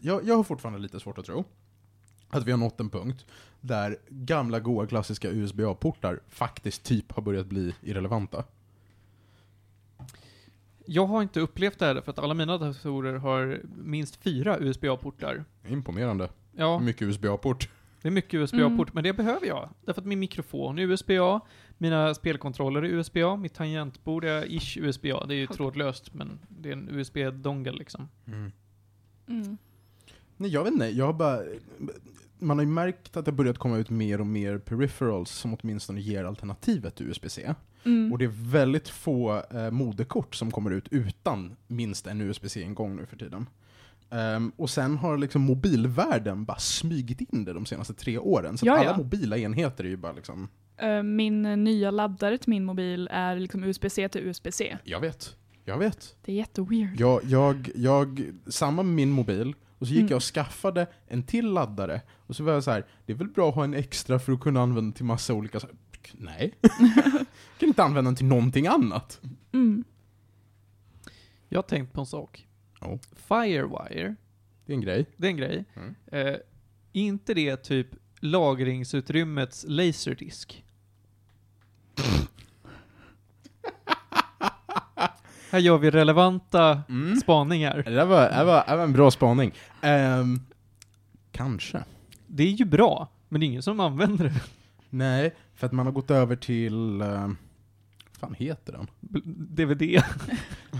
[0.00, 1.44] jag, jag har fortfarande lite svårt att tro
[2.28, 3.26] att vi har nått en punkt
[3.60, 8.44] där gamla goa klassiska USB-A-portar faktiskt typ har börjat bli irrelevanta.
[10.86, 15.44] Jag har inte upplevt det här för att alla mina datorer har minst fyra USB-A-portar.
[15.68, 16.28] Imponerande.
[16.52, 17.68] Ja, Mycket USB-A-port.
[18.02, 18.90] det är mycket USB-A-port, Mm.
[18.94, 19.68] men det behöver jag.
[19.84, 21.40] Därför att min mikrofon är USB-A,
[21.78, 25.24] mina spelkontroller är USB-A, mitt tangentbord är ish USB-A.
[25.28, 28.08] Det är ju trådlöst, men det är en USB-dongle liksom.
[28.26, 28.52] Mm.
[29.28, 29.58] Mm.
[30.40, 30.86] Nej, jag vet inte.
[30.86, 31.40] Jag har bara...
[32.38, 35.56] Man har ju märkt att det har börjat komma ut mer och mer peripherals som
[35.60, 37.54] åtminstone ger alternativet till USB-C.
[37.84, 38.12] Mm.
[38.12, 43.06] Och det är väldigt få eh, moderkort som kommer ut utan minst en USB-C-ingång nu
[43.06, 43.46] för tiden.
[44.10, 48.58] Ehm, och sen har liksom mobilvärlden bara smygit in det de senaste tre åren.
[48.58, 52.64] Så alla mobila enheter är ju bara liksom, Eh, Min eh, nya laddare till min
[52.64, 54.76] mobil är liksom USB-C till USB-C.
[54.84, 56.16] jag vet, jag vet.
[56.24, 57.00] Det är jätteweird.
[57.00, 60.10] Jag, jag, jag, samma med min mobil, och så gick Mm.
[60.10, 63.28] jag och skaffade en till laddare, och så var jag så här, det är väl
[63.28, 65.76] bra att ha en extra för att kunna använda till massa olika saker.
[66.12, 66.54] Nej.
[66.62, 67.26] jag
[67.58, 69.20] kan inte använda den till någonting annat.
[69.52, 69.84] Mm.
[71.48, 72.46] Jag har tänkt på en sak.
[72.80, 72.98] Ja.
[73.12, 74.14] Firewire,
[74.66, 75.06] Det är en grej.
[75.16, 75.64] det är en grej.
[75.76, 75.94] Mm.
[76.06, 76.36] Eh,
[76.92, 77.86] inte det typ
[78.20, 80.64] lagringsutrymmets laserdisk?
[85.50, 87.16] Här gör vi relevanta Mm.
[87.16, 87.82] spaningar.
[87.86, 89.52] Det var, det var, det var en bra spaning.
[89.82, 90.40] Ehm,
[91.32, 91.84] kanske.
[92.26, 94.40] Det är ju bra, men det är ingen som använder det.
[94.90, 97.02] Nej, för att man har gått över till...
[97.02, 97.20] Uh,
[98.20, 98.86] vad fan heter den?
[99.56, 100.02] DVD.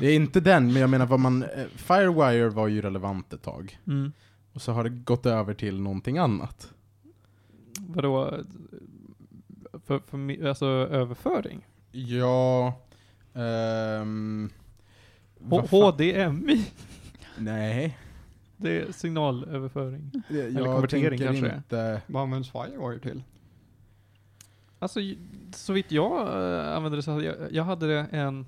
[0.01, 1.43] Det är inte den, men jag menar vad man...
[1.43, 3.79] eh, Firewire var ju relevant ett tag.
[3.87, 4.13] Mm.
[4.53, 6.73] Och så har det gått över till någonting annat.
[7.79, 8.35] Vadå?
[9.87, 11.67] För, för, alltså överföring?
[11.93, 12.75] Ja...
[13.35, 14.51] ehm,
[15.49, 16.67] H- HDMI?
[17.39, 17.99] Nej.
[18.57, 20.11] Det är signalöverföring.
[20.29, 21.57] Jag konvertering tänker kanske.
[21.57, 22.03] inte...
[22.07, 23.23] Vad används Firewire till?
[24.79, 25.01] Alltså,
[25.55, 28.47] så vitt jag äh, använde det så hade jag, jag hade det en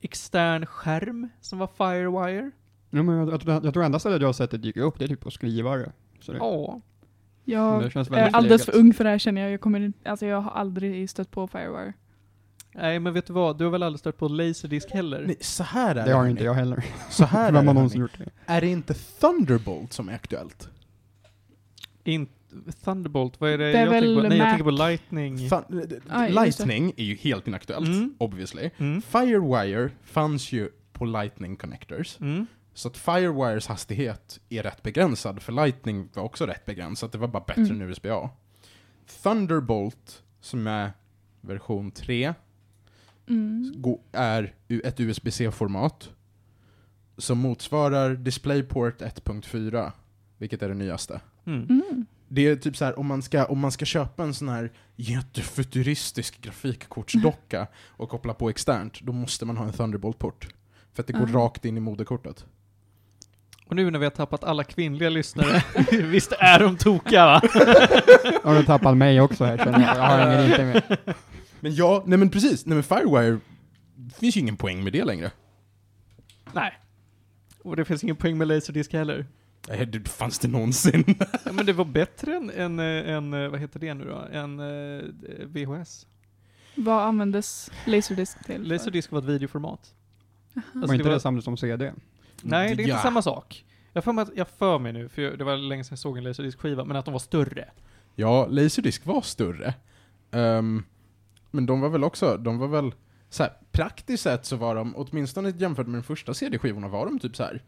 [0.00, 2.50] extern skärm som var Firewire.
[2.90, 5.04] Ja, men jag, jag, jag tror enda stället jag har sett det dyka upp, det
[5.04, 5.92] är typ på skrivare.
[6.20, 6.80] Så det, Ja.
[7.44, 9.50] Jag det är alldeles för ung för det här känner jag.
[9.50, 11.92] Jag, kommer, alltså jag har aldrig stött på Firewire.
[12.80, 13.58] Nej, men vet du vad?
[13.58, 15.24] Du har väl aldrig stött på Laserdisk heller?
[15.26, 16.30] Nej, så här är Det har hörni.
[16.30, 16.84] inte jag heller.
[17.10, 18.12] Så här är Vem det, har någonsin hörni.
[18.24, 18.52] gjort det?
[18.52, 20.68] Är det inte Thunderbolt som är aktuellt?
[22.04, 22.28] In,
[22.84, 24.28] Thunderbolt, vad är det, Det är jag tänker väl på?
[24.28, 24.50] Nej, jag Mac.
[24.50, 25.36] tänker på Lightning.
[25.38, 26.28] Thun- just det.
[26.28, 28.14] Lightning är ju helt inaktuellt, Mm.
[28.18, 28.70] obviously.
[28.78, 29.02] Mm.
[29.02, 32.20] Firewire fanns ju på Lightning Connectors.
[32.20, 32.46] Mm.
[32.74, 37.12] Så att Firewires hastighet är rätt begränsad, för Lightning var också rätt begränsad.
[37.12, 37.80] Det var bara bättre Mm.
[37.82, 38.30] än USB-A.
[39.22, 40.92] Thunderbolt, som är
[41.40, 42.34] version 3,
[43.28, 43.72] Mm.
[44.12, 44.52] är
[44.84, 46.10] ett USB-C-format
[47.18, 49.92] som motsvarar DisplayPort 1.4,
[50.38, 51.20] vilket är det nyaste.
[51.46, 51.66] Mm.
[51.70, 52.06] Mm.
[52.28, 54.70] Det är typ så här, om man ska, om man ska köpa en sån här
[54.96, 60.48] jättefuturistisk grafikkortsdocka och koppla på externt, då måste man ha en Thunderbolt-port.
[60.92, 61.44] För att det går Ah.
[61.44, 62.44] rakt in i moderkortet.
[63.66, 65.62] Och nu när vi har tappat alla kvinnliga lyssnare,
[66.02, 67.40] visst är de tokiga va?
[68.44, 69.96] Har du tappat mig också här känner jag.
[69.96, 71.14] Jag har ingen inte med.
[71.60, 73.38] Men ja, nej men precis, nej men Firewire,
[73.96, 75.30] det finns ju ingen poäng med det längre.
[76.52, 76.78] Nej.
[77.62, 79.26] Och det finns ingen poäng med Laserdisk heller.
[79.68, 81.04] Nej, det fanns det någonsin?
[81.44, 84.26] Ja, men det var bättre än, än, än eh, vad heter det nu då?
[84.32, 85.04] En eh,
[85.46, 86.06] VHS.
[86.74, 88.54] Vad användes Laserdisc till?
[88.54, 88.58] för?
[88.64, 89.94] Laserdisk var ett videoformat.
[90.54, 91.92] Var Alltså, inte det det var- samma som CD?
[92.42, 92.94] Nej, det är Ja.
[92.94, 93.64] inte samma sak.
[93.92, 95.98] Jag för mig, att- jag för mig nu, för jag- det var länge sedan jag
[95.98, 97.68] såg en Laserdisk-skiva, men att de var större.
[98.14, 99.74] Ja, Laserdisc var större.
[100.30, 100.84] Ehm,
[101.50, 102.94] men de var väl också, de var väl,
[103.28, 107.18] så här, praktiskt sett så var de, åtminstone jämfört med de första CD-skivorna, var de
[107.18, 107.62] typ så här.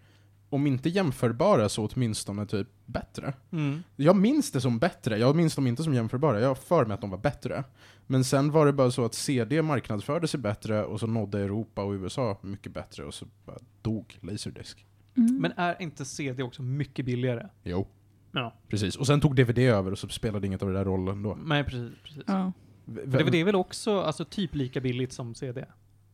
[0.51, 3.33] om inte jämförbara så åtminstone typ bättre.
[3.53, 3.83] Mm.
[3.97, 6.95] Jag minns det som bättre, jag minns dem inte som jämförbara, jag har för mig
[6.95, 7.65] att de var bättre.
[8.07, 11.83] Men sen var det bara så att CD marknadsförde sig bättre, och så nådde Europa
[11.83, 14.77] och USA mycket bättre, och så bara dog Laserdisc.
[15.17, 15.37] Mm.
[15.41, 17.49] Men är inte CD också mycket billigare?
[17.63, 17.87] Jo,
[18.33, 18.55] Ja.
[18.69, 18.97] precis.
[18.97, 21.39] Och sen tog DVD över, och så spelade inget av det där roll ändå.
[21.45, 21.93] Nej, precis.
[22.05, 22.23] precis.
[22.27, 22.53] Ja.
[22.85, 25.65] DVD är väl också alltså, typ lika billigt som CD?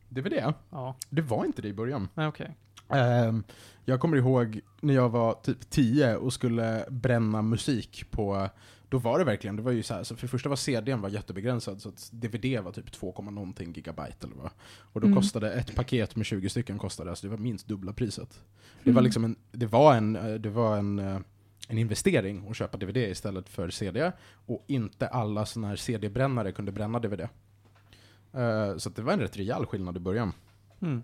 [0.09, 0.53] DVD?
[0.71, 0.97] Ja.
[1.11, 2.09] Det var inte det i början.
[2.15, 2.57] Nej, okej.
[2.89, 3.45] Ehm,
[3.85, 8.49] jag kommer ihåg när jag var typ 10 och skulle bränna musik på
[8.89, 11.01] då var det verkligen, det var ju så här, så för det första var CDn
[11.01, 14.51] var jättebegränsad, så att DVD var typ 2, någonting gigabyte eller vad.
[14.79, 15.17] Och då Mm.
[15.19, 18.41] kostade ett paket med 20 stycken kostade, alltså det var minst dubbla priset.
[18.85, 19.05] Det var Mm.
[19.05, 21.19] liksom en, det var en, eh, det var en, eh,
[21.67, 24.13] en investering att köpa DVD istället för CD,
[24.47, 27.21] och inte alla sådana här CD-brännare kunde bränna DVD.
[27.21, 30.33] Eh, så att det var en rätt rejäl skillnad i början.
[30.83, 31.03] Mm.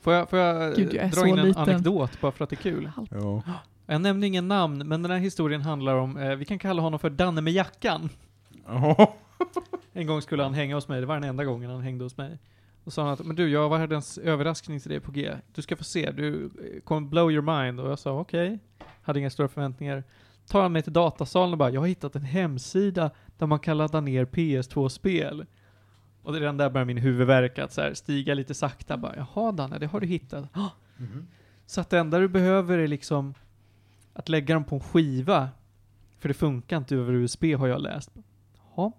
[0.00, 1.62] Får jag, får jag Gud, jag är dra in en liten.
[1.62, 2.90] anekdot bara för att det är kul?
[3.10, 3.42] Ja.
[3.86, 6.98] Jag nämnde ingen namn, men den här historien handlar om, eh, vi kan kalla honom
[6.98, 8.08] för Danne med jackan.
[8.66, 9.14] Ja.
[9.92, 12.16] En gång skulle han hänga hos mig, det var den enda gången han hängde hos
[12.16, 12.38] mig.
[12.86, 15.34] Och sa han att, men du, jag har världens överraskning till dig på G.
[15.54, 17.80] Du ska få se, du eh, kommer blow your mind.
[17.80, 18.58] Och jag sa okej.
[19.02, 20.04] Hade inga stora förväntningar.
[20.46, 23.78] Tar han mig till datasalen och bara, jag har hittat en hemsida där man kan
[23.78, 25.46] ladda ner PS2-spel.
[26.22, 28.96] Och det är redan där börjar min huvudvärk att så här, stiga lite sakta.
[28.96, 30.48] Bara, Jaha Danne, det har du hittat.
[30.52, 30.70] "Ah."
[31.66, 33.34] Så att det enda du behöver är liksom
[34.12, 35.48] att lägga dem på en skiva.
[36.18, 38.10] För det funkar inte över USB har jag läst.
[38.76, 38.92] Jaha.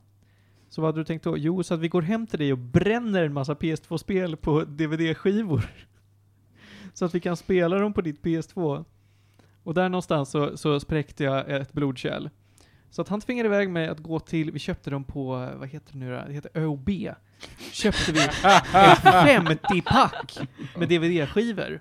[0.69, 1.37] Så vad hade du tänkt då?
[1.37, 5.61] Jo, så att vi går hem till dig och bränner en massa PS2-spel på DVD-skivor.
[6.93, 8.85] så att vi kan spela dem på ditt PS2.
[9.63, 12.29] Och där någonstans så, så spräckte jag ett blodkärl.
[12.89, 15.93] Så att han tvingade iväg mig att gå till, vi köpte dem på, vad heter
[15.93, 16.23] det nu då?
[16.27, 16.89] Det heter ÖoB.
[17.71, 20.39] Köpte vi ett 50-pack
[20.77, 21.79] med DVD-skivor.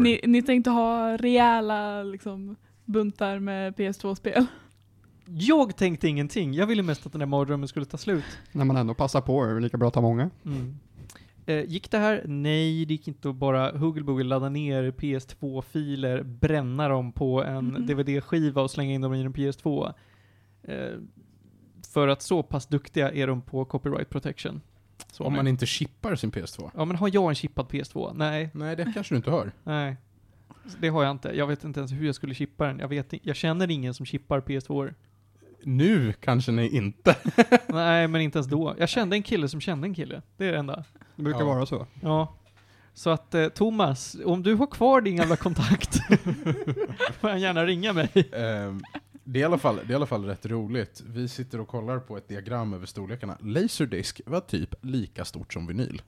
[0.00, 4.46] Ni, ni tänkte ha rejäla liksom, buntar med PS2-spel?
[5.34, 6.54] Jag tänkte ingenting.
[6.54, 8.24] Jag ville mest att den där mardrömmen skulle ta slut.
[8.52, 10.30] När man ändå passar på är det lika bra att ta många.
[10.44, 10.78] Mm.
[11.46, 12.22] Eh, gick det här?
[12.26, 17.86] Nej, det gick inte att bara huggelbugel ladda ner PS2-filer, bränna dem på en Mhm.
[17.86, 19.92] DVD-skiva och slänga in dem i en PS2.
[20.62, 20.90] Eh,
[21.92, 24.60] för att så pass duktiga är de på copyright protection.
[25.12, 26.70] Så Om man inte chippar sin PS2.
[26.76, 28.12] Ja, men har jag en chippad PS2?
[28.14, 29.52] Nej, Nej, det kanske du inte har.
[29.64, 29.96] nej.
[30.80, 31.28] Det har jag inte.
[31.36, 32.78] Jag vet inte ens hur jag skulle chippa den.
[32.78, 34.94] Jag, vet, jag känner ingen som chippar PS2.
[35.64, 37.16] Nu kanske ni inte.
[37.66, 38.74] nej, men inte ens då.
[38.78, 40.22] Jag kände en kille som kände en kille.
[40.36, 40.84] Det är det enda.
[41.16, 41.46] Det brukar Ja.
[41.46, 41.86] vara så.
[42.00, 42.34] Ja.
[42.94, 45.96] Så att eh, Thomas, om du har kvar din gamla kontakt,
[47.20, 48.08] får han gärna ringa mig.
[48.32, 48.80] Ehm,
[49.24, 51.02] det, är i alla fall, det är i alla fall rätt roligt.
[51.06, 53.36] Vi sitter och kollar på ett diagram över storlekarna.
[53.40, 56.02] Laserdisc var typ lika stort som vinyl.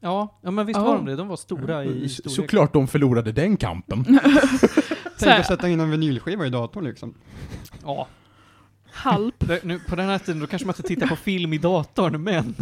[0.00, 0.84] Ja, ja men visst Ja.
[0.84, 1.16] var de det?
[1.16, 2.34] De var stora i, i S- storlek.
[2.36, 4.04] Såklart de förlorade den kampen.
[4.04, 4.20] Så
[5.24, 7.14] Tänk att sätta in en vinylskiva i datorn liksom.
[7.82, 8.06] Ja.
[8.92, 9.34] Halp.
[9.38, 12.22] Det, nu, på den här tiden då kanske man inte tittar på film i datorn,
[12.22, 12.54] men...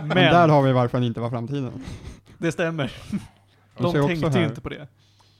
[0.00, 1.72] Men där men, har vi varför inte var framtiden.
[2.38, 2.92] det stämmer.
[3.78, 4.88] De tänkte ju inte på det.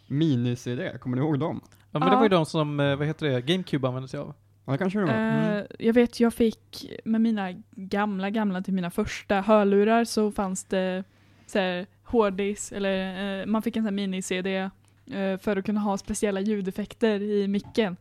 [0.06, 1.60] Minis-CD, kommer ni ihåg dem?
[1.90, 2.16] Ja, men det Ja.
[2.16, 4.34] var ju de som, eh, vad heter det, GameCube använde sig av.
[4.64, 5.58] Ja, det kanske det var.
[5.58, 10.64] Eh, jag vet, jag fick med mina gamla, gamla till mina första hörlurar så fanns
[10.64, 11.04] det
[11.46, 14.70] så här, hårddisk, eller eh, man fick en sån här mini-CD
[15.12, 17.96] eh, för att kunna ha speciella ljudeffekter i micken.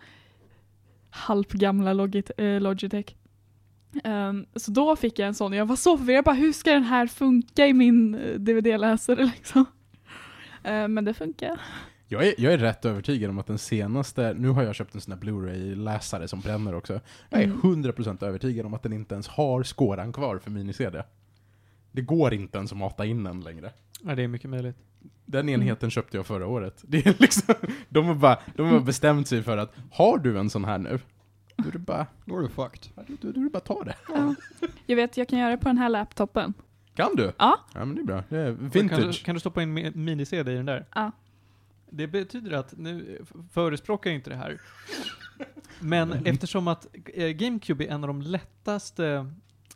[1.12, 1.92] Halvgamla
[2.38, 3.16] eh, Logitech.
[4.04, 6.72] Ehm, så då fick jag en sån, jag var så förvirrad, jag bara hur ska
[6.74, 9.66] den här funka i min eh, DVD-läsare liksom?
[10.64, 11.62] Eh, men det funkar.
[12.08, 15.02] Jag är, jag är rätt övertygad om att den senaste, nu har jag köpt en
[15.02, 17.00] sån här Blu-ray-läsare som bränner också.
[17.30, 17.62] Jag är Mm.
[17.62, 21.04] 100% övertygad om att den inte ens har skåran kvar för mini-CD.
[21.92, 23.72] Det går inte ens att mata in den längre.
[24.06, 24.76] Ja, det är mycket möjligt.
[25.26, 25.62] Den Mm.
[25.62, 26.84] enheten köpte jag förra året.
[26.88, 27.56] Det är liksom,
[27.90, 31.00] de har bara, de har bestämt sig för att, har du en sån här nu,
[31.58, 32.92] då är det bara, Då är du fucked.
[33.22, 33.96] då, är det bara ta det.
[34.14, 34.36] Ja.
[34.86, 36.54] Jag vet, jag kan göra det på den här laptopen.
[36.96, 37.24] Kan du?
[37.38, 37.60] Ja.
[37.74, 38.24] Ja men det är bra.
[38.30, 39.26] Det är Kan du, vintage.
[39.26, 40.86] kan du stoppa in mi- mini-CD i den där?
[40.96, 41.12] Ja.
[41.90, 43.22] Det betyder att, nu
[43.52, 44.62] förespråkar jag inte det här,
[45.80, 49.06] men eftersom att eh, GameCube är en av de lättaste,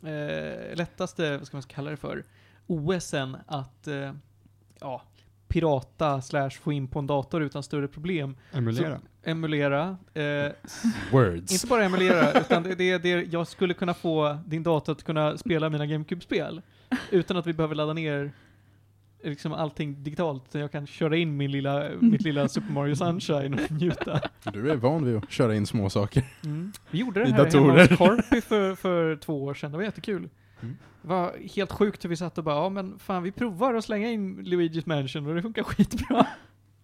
[0.02, 2.24] eh, lättaste, vad ska man kalla det för,
[2.66, 4.12] OSen att, eh,
[4.80, 5.02] ja,
[5.48, 8.36] pirata slash få in på en dator utan större problem.
[8.52, 9.00] Emulera.
[9.22, 10.52] Emulera, eh,
[11.12, 11.52] Words.
[11.52, 15.38] inte bara emulera, utan det, det, det, jag skulle kunna få din dator att kunna
[15.38, 16.62] spela mina GameCube-spel
[17.10, 18.32] utan att vi behöver ladda ner
[19.24, 20.42] liksom allting digitalt.
[20.48, 24.20] Så jag kan köra in min lilla, mitt lilla Super Mario Sunshine och njuta.
[24.52, 26.24] Du är van vid att köra in små saker.
[26.44, 26.72] Mm.
[26.90, 27.62] Vi gjorde det I här datorer.
[27.68, 29.70] hemma hos Corpy för, för två år sedan.
[29.70, 30.28] Det var jättekul.
[30.62, 30.76] Mm.
[31.02, 33.84] Det var helt sjukt hur vi satt och bara, ja men fan vi provar att
[33.84, 36.26] slänga in Luigi's Mansion och det funkar skitbra.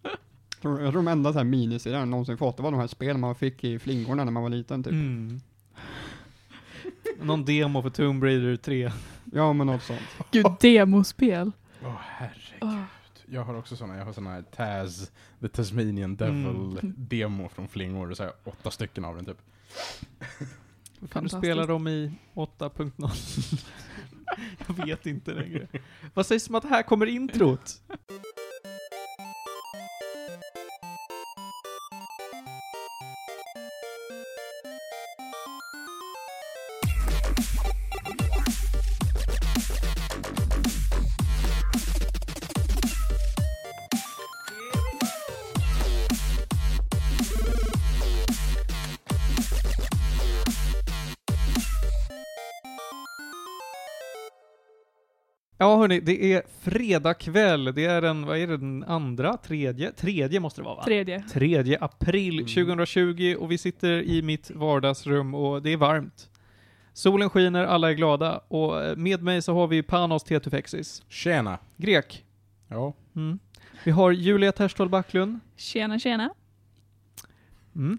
[0.03, 2.81] Jag tror, jag tror de enda så här minis jag någonsin fått, det var de
[2.81, 4.93] här spelen man fick i flingorna när man var liten typ.
[4.93, 5.41] Mm.
[7.23, 8.91] Någon demo för Tomb Raider 3.
[9.33, 10.01] Ja, men något sånt.
[10.31, 11.53] Gud, demospel.
[11.85, 12.59] Åh herregud.
[12.61, 12.83] Åh.
[13.27, 15.11] Jag har också såna, jag har såna här Taz,
[15.41, 16.47] The Tasmanian Devil
[16.83, 16.95] Mm.
[16.97, 19.39] demo från flingor, så här åtta stycken av den typ.
[21.11, 23.61] Kan du spela dem i 8.0?
[24.67, 25.69] Jag vet inte längre.
[26.15, 27.83] Vad sägs om att här kommer introt?
[55.83, 57.65] Hörni, det är fredag kväll.
[57.75, 59.93] Det är den, vad är det, den andra, tredje?
[59.93, 60.85] Tredje måste det vara va?
[60.85, 61.23] Tredje.
[61.33, 62.47] 3 april Mm.
[62.47, 66.29] 2020 och vi sitter i mitt vardagsrum och det är varmt.
[66.93, 71.03] Solen skiner, alla är glada och eh, med mig så har vi Panos Tetufexis.
[71.09, 71.59] Tjena.
[71.77, 72.25] Grek.
[72.69, 72.93] Ja.
[73.17, 73.39] Mm.
[73.85, 75.41] Vi har Julia Terstol Backlund.
[75.57, 76.31] Tjena tjena.
[77.77, 77.99] Mm.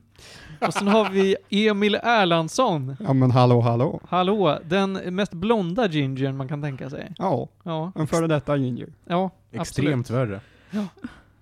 [0.67, 2.95] Och sen har vi Emil Erlandsson.
[2.99, 3.99] Ja men hallå hallå.
[4.09, 7.13] Hallå, den mest blonda gingern man kan tänka sig.
[7.17, 8.87] Ja, Ja, en före detta ginger.
[9.05, 10.39] ja Extremt värre.
[10.71, 10.89] absolut.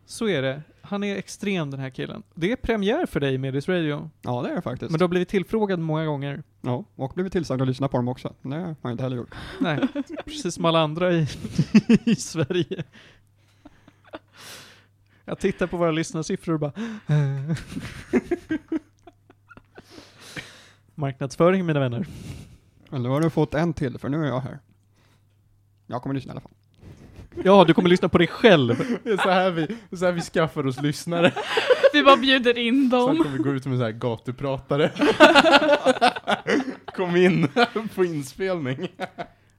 [0.05, 0.61] Så är det.
[0.81, 2.23] Han är extrem den här killen.
[2.35, 4.09] Det är premiär för dig med This Radio.
[4.21, 4.91] Ja det är det faktiskt.
[4.91, 6.43] Men du har blivit tillfrågad många gånger.
[6.61, 8.33] Ja, och blivit tillsagd att lyssna på dem också.
[8.41, 9.35] Det har jag inte heller gjort.
[9.59, 9.79] Nej,
[10.25, 11.27] precis som alla andra i,
[12.05, 12.83] i Sverige.
[15.31, 16.71] Jag tittar på våra lyssnarsiffror och bara...
[20.95, 22.05] Marknadsföring mina vänner.
[22.89, 24.59] Men då har du fått en till, för nu är jag här.
[25.87, 26.51] Jag kommer lyssna i alla fall.
[27.43, 28.99] Ja, du kommer lyssna på dig själv.
[29.03, 31.33] Det är så här vi, det är så här vi skaffar oss lyssnare.
[31.93, 33.17] Vi bara bjuder in Sen dem.
[33.17, 34.91] kommer vi gå ut med så här gatupratare.
[36.85, 37.47] Kom in
[37.95, 38.87] på inspelning.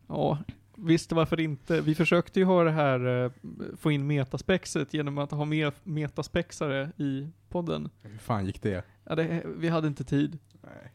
[0.08, 0.38] Ja,
[0.82, 1.80] visst varför inte.
[1.80, 3.30] Vi försökte ju ha det här, eh,
[3.76, 7.90] få in metaspexet genom att ha mer metaspexare i podden.
[8.02, 8.84] Hur fan gick det?
[9.04, 10.38] Ja, det, vi hade inte tid.
[10.62, 10.92] Nej.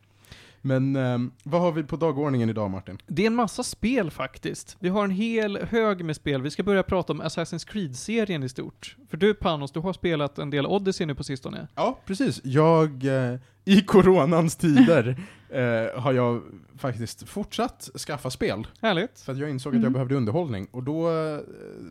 [0.68, 2.98] Men ehm, vad har vi på dagordningen idag Martin?
[3.08, 4.78] Det är en massa spel faktiskt.
[4.80, 6.42] Vi har en hel hög med spel.
[6.42, 8.96] Vi ska börja prata om Assassin's Creed-serien i stort.
[9.10, 11.68] För du Panos, du har spelat en del Odyssey nu på sistone.
[11.76, 12.42] Ja, precis.
[12.44, 15.08] Jag, eh, i coronans tider,
[15.50, 16.42] eh, har jag
[16.78, 18.68] faktiskt fortsatt skaffa spel.
[18.82, 19.94] Härligt, För att jag insåg att jag Mm.
[19.94, 21.40] behövde underhållning, och då eh,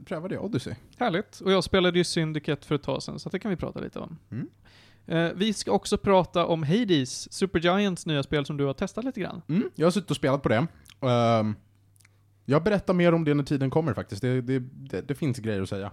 [0.07, 0.75] prövade jag Odyssey.
[0.99, 1.41] härligt.
[1.41, 3.99] Och jag spelade ju Syndicate för ett tag sedan, så det kan vi prata lite
[3.99, 4.19] om.
[4.31, 4.49] Mm.
[5.07, 9.21] Eh, vi ska också prata om Hades, Supergiants nya spel som du har testat lite
[9.21, 9.43] grann.
[9.49, 10.67] Mm, jag har suttit och spelat på det.
[11.01, 11.55] Ehm,
[12.45, 14.23] jag berättar mer om det när tiden kommer faktiskt.
[14.23, 15.91] Det, det, det, det finns grejer att säga.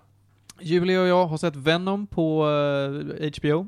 [0.62, 2.50] Julia och jag har sett Venom på
[3.20, 3.68] eh, HBO.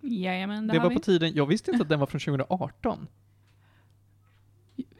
[0.00, 0.94] Jajamän, det, Det var vi.
[0.94, 3.06] på tiden, jag visste inte att den var från 2018.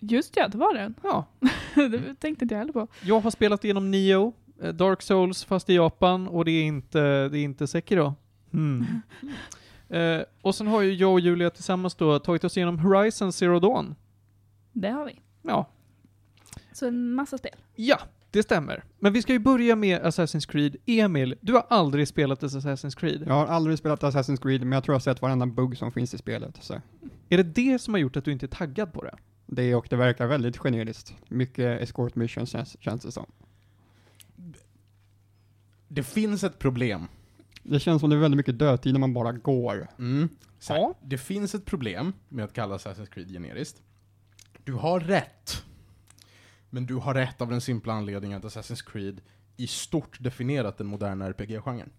[0.00, 0.94] Just ja, det var den.
[1.02, 1.26] Ja,
[1.74, 2.88] det tänkte inte jag heller på.
[3.02, 4.32] jag har spelat igenom Nio,
[4.62, 8.14] eh, Dark Souls fast i Japan och det är inte, det är inte Sekiro.
[8.52, 8.86] Hmm.
[9.90, 13.60] Eh, och sen har ju jag och Julia tillsammans då tagit oss igenom Horizon Zero
[13.60, 13.94] Dawn.
[14.72, 15.20] Det har vi.
[15.42, 15.70] Ja,
[16.72, 17.54] Så en massa spel.
[17.74, 17.98] ja,
[18.30, 18.84] det stämmer.
[18.98, 20.76] Men vi ska ju börja med Assassin's Creed.
[20.86, 23.24] Emil, du har aldrig spelat Assassin's Creed.
[23.26, 25.92] Jag har aldrig spelat Assassin's Creed, men jag tror jag har sett varenda bugg som
[25.92, 26.58] finns i spelet.
[26.60, 26.74] Så.
[27.28, 29.14] Är det det som har gjort att du inte är taggad på det?
[29.46, 31.14] Det och det verkar väldigt generiskt.
[31.28, 33.26] Mycket escort missions känns, känns det som.
[35.88, 37.06] Det finns ett problem.
[37.70, 39.88] Det känns som det är väldigt mycket dödtid när man bara går.
[39.98, 40.28] Mm.
[40.58, 40.94] Så här, Ja.
[41.02, 43.82] Det finns ett problem med att kalla Assassin's Creed generiskt.
[44.64, 45.64] Du har rätt.
[46.70, 49.20] Men du har rätt av den simpla anledningen att Assassin's Creed
[49.56, 51.90] i stort definierat den moderna RPG-genren.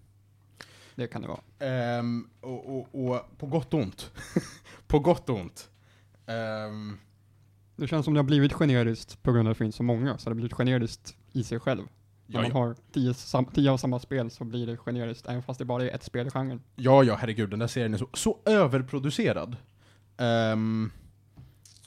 [0.96, 1.42] Det kan det vara.
[1.60, 4.12] Ehm, och, och, och på gott och ont.
[4.88, 5.70] på gott och ont.
[6.26, 6.98] Ehm,
[7.76, 10.18] Det känns som det har blivit generiskt på grund av att det finns så många,
[10.18, 11.84] så det har blivit generiskt i sig själv.
[12.34, 15.60] Ja, man har tio, sam, tio av samma spel så blir det generiskt, även fast
[15.60, 16.62] det bara är ett spel i genren.
[16.76, 19.56] ja, ja, herregud, den där serien är så, så överproducerad.
[20.18, 20.92] Ehm,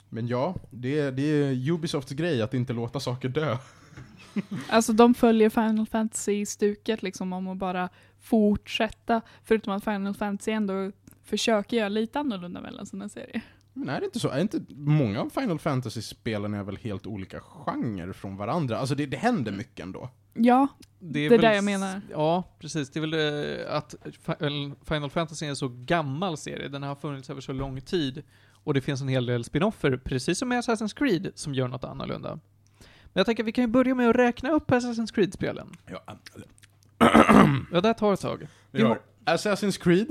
[0.09, 3.57] men ja, det, är- det är Ubisofts grej att inte låta saker dö.
[4.69, 9.21] Alltså de följer Final Fantasy-stuket liksom om att bara fortsätta.
[9.43, 10.91] Förutom att Final Fantasy ändå
[11.23, 13.41] försöker göra lite annorlunda mellan sina serier.
[13.73, 14.29] Men är det inte så?
[14.29, 18.77] Är inte många av Final Fantasy-spelen är väl helt olika genrer från varandra?
[18.77, 20.09] Alltså det, det händer mycket ändå.
[20.37, 20.67] Ja,
[20.99, 22.01] Det är, Det är väl där jag menar.
[22.11, 22.89] Ja, precis.
[22.89, 26.67] Det är väl eh, att Fi- Final Fantasy är en så gammal serie.
[26.67, 28.23] Den har funnits över så lång tid.
[28.63, 31.83] Och det finns en hel del spin-offer, precis som med Assassin's Creed, som gör något
[31.83, 32.29] annorlunda.
[33.03, 35.71] Men jag tänker att vi kan ju börja med att räkna upp Assassin's Creed-spelen.
[35.85, 36.03] Ja,
[37.71, 38.47] Ja, det tar ett tag.
[38.71, 40.07] vi har Assassin's Creed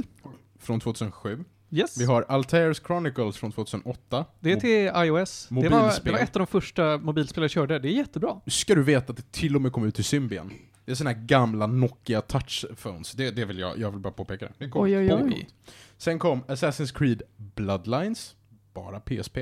[0.58, 1.44] från 2007.
[1.74, 2.00] Yes.
[2.00, 4.24] Vi har Altair's Chronicles från 2008.
[4.40, 5.48] Det är till iOS.
[5.48, 7.78] Det var, det var ett av de första mobilspel jag körde.
[7.78, 8.40] Det är jättebra.
[8.46, 10.52] Ska du veta att det till och med kom ut till Symbian.
[10.84, 13.12] Det är såna här gamla Nokia touchphones.
[13.12, 14.52] Det, det vill jag, jag vill bara påpeka det.
[14.58, 14.68] det.
[14.68, 15.48] kom Oj, oj, oj.
[15.96, 18.34] Sen kom Assassin's Creed Bloodlines,
[18.74, 19.38] bara PSP.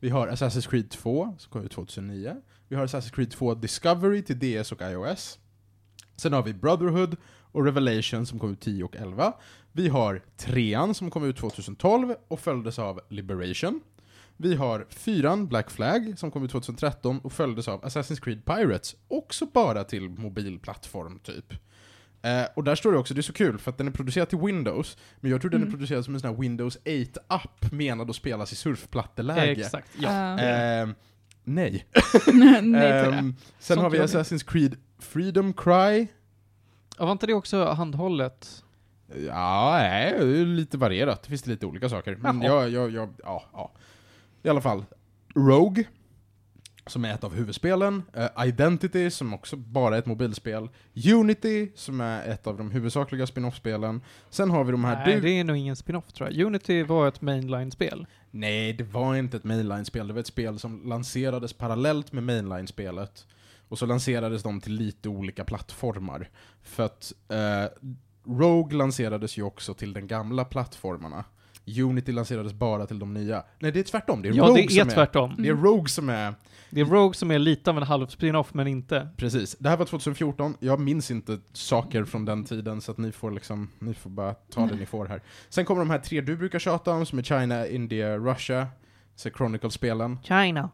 [0.00, 2.36] Vi har Assassin's Creed 2, som kom ut 2009.
[2.68, 5.38] Vi har Assassin's Creed 2 Discovery till DS och iOS.
[6.16, 7.16] Sen har vi Brotherhood
[7.56, 9.32] och Revelation som kom ut 10 och 11.
[9.72, 13.80] Vi har trean som kom ut 2012 och följdes av Liberation.
[14.36, 18.96] Vi har fyran Black Flag som kom ut 2013 och följdes av Assassin's Creed Pirates,
[19.08, 21.52] också bara till mobilplattform typ.
[22.22, 24.28] Eh, och där står det också, det är så kul för att den är producerad
[24.28, 25.72] till Windows, men jag tror den är Mm.
[25.72, 29.60] producerad som en sån här Windows 8-app menad att spelas i surfplatteläge.
[29.60, 30.38] Exakt, ja.
[30.40, 30.88] Eh, Eh,
[31.48, 31.86] Nej.
[32.62, 33.04] Nej det.
[33.04, 33.98] Ehm, sen Sånt har vi.
[33.98, 36.06] Assassin's Creed Freedom Cry.
[36.98, 38.64] Ja, var inte det också handhållet?
[39.26, 41.22] Ja, nej, det är lite varierat.
[41.22, 42.16] Det finns lite olika saker.
[42.16, 43.72] Men jag, jag, jag, ja, ja.
[44.42, 44.84] I alla fall.
[45.34, 45.84] Rogue,
[46.86, 48.02] som är ett av huvudspelen.
[48.14, 50.68] Eh, Identity, som också bara är ett mobilspel.
[51.14, 54.00] Unity, som är ett av de huvudsakliga spin-off-spelen.
[54.30, 55.06] Sen har vi de här...
[55.06, 56.46] Nej, det är nog ingen spin-off tror jag.
[56.46, 58.06] Unity var ett mainline-spel.
[58.30, 60.08] Nej, det var inte ett mainline-spel.
[60.08, 63.26] Det var ett spel som lanserades parallellt med mainline-spelet.
[63.68, 66.30] Och så lanserades de till lite olika plattformar.
[66.62, 67.88] För att eh,
[68.26, 71.24] Rogue lanserades ju också till den gamla plattformarna.
[71.80, 73.44] Unity lanserades bara till de nya.
[73.58, 74.22] Nej, det är tvärtom.
[74.22, 75.30] Det är ja, Rogue det är som tvärtom.
[75.30, 75.42] är...
[75.42, 76.34] Det är Rogue som är...
[76.70, 79.08] Det är Rogue som är lite av en halv spin-off, men inte.
[79.16, 79.56] Precis.
[79.58, 80.56] Det här var 2014.
[80.60, 83.70] Jag minns inte saker från den tiden, så att ni får liksom...
[83.78, 85.22] Ni får bara ta det ni får här.
[85.48, 88.66] Sen kommer de här tre du brukar tjata om, som är China, India, Russia.
[89.16, 90.18] Så Chronicle-spelen.
[90.22, 90.70] China.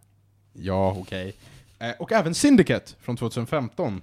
[0.53, 1.29] Ja, okej.
[1.29, 1.35] Eh,
[1.99, 4.03] och även Syndicate från 2015.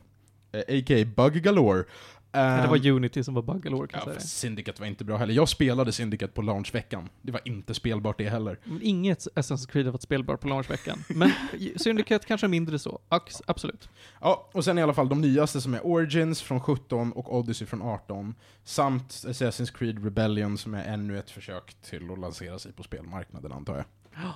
[0.51, 1.05] Eh, A.k.a.
[1.15, 1.83] Bug Galore.
[2.31, 4.19] det Ehm, var Unity som var buggalore kan Ja.
[4.19, 5.33] Syndicate var inte bra heller.
[5.33, 7.09] Jag spelade Syndicate på launchveckan.
[7.21, 8.59] Det var inte spelbart det heller.
[8.81, 11.03] Inget Assassin's Creed har varit spelbart på launchveckan.
[11.09, 11.31] Men
[11.75, 12.99] Syndicate kanske mindre så.
[13.09, 13.89] Ax, absolut.
[14.21, 17.67] Ja, och sen i alla fall de nyaste som är Origins från 17 och Odyssey
[17.67, 18.35] från 18.
[18.63, 23.51] Samt Assassin's Creed Rebellion som är ännu ett försök till att lansera sig på spelmarknaden
[23.51, 23.85] antar jag.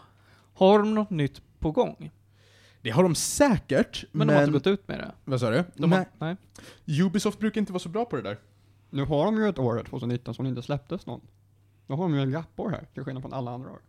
[0.53, 2.11] Har de något nytt på gång?
[2.83, 4.27] Det har de säkert, Men, men...
[4.27, 5.11] de har inte gått ut med det?
[5.25, 5.63] Vad sa du?
[5.75, 6.05] De Nej.
[6.19, 6.35] Har,
[6.87, 7.01] nej.
[7.05, 8.37] Ubisoft brukar inte vara så bra på det där.
[8.89, 11.21] Nu har de ju ett år, 2019, som inte släpptes någon.
[11.87, 13.79] Då har de ju en gappår här, till skillnad från alla andra år.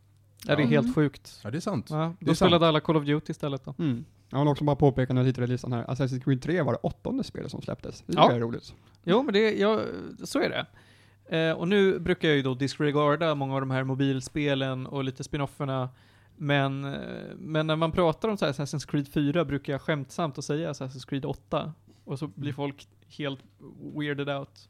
[0.47, 1.41] Ja, det är helt sjukt.
[1.45, 1.87] Ja, det är sant.
[1.91, 3.75] Ja, Det är då spelade alla Call of Duty istället då.
[3.79, 4.05] Mm.
[4.31, 6.73] Jag vill också bara påpeka när jag tittar i listan här, Assassin's Creed 3 var
[6.73, 8.03] det åttonde spelet som släpptes.
[8.07, 8.33] Det Ja.
[8.33, 8.75] är roligt.
[9.05, 9.81] Jo, men det, ja,
[10.25, 10.67] så är det.
[11.39, 15.25] Eh, och nu brukar jag ju då disregarda många av de här mobilspelen och lite
[15.25, 15.89] spinofferna.
[16.37, 17.01] Men, eh,
[17.37, 20.73] men när man pratar om så här Assassin's Creed 4 brukar jag skämtsamt att säga
[20.73, 21.73] Assassin's Creed 8.
[22.05, 23.41] Och så blir folk helt
[23.95, 24.69] weirded out.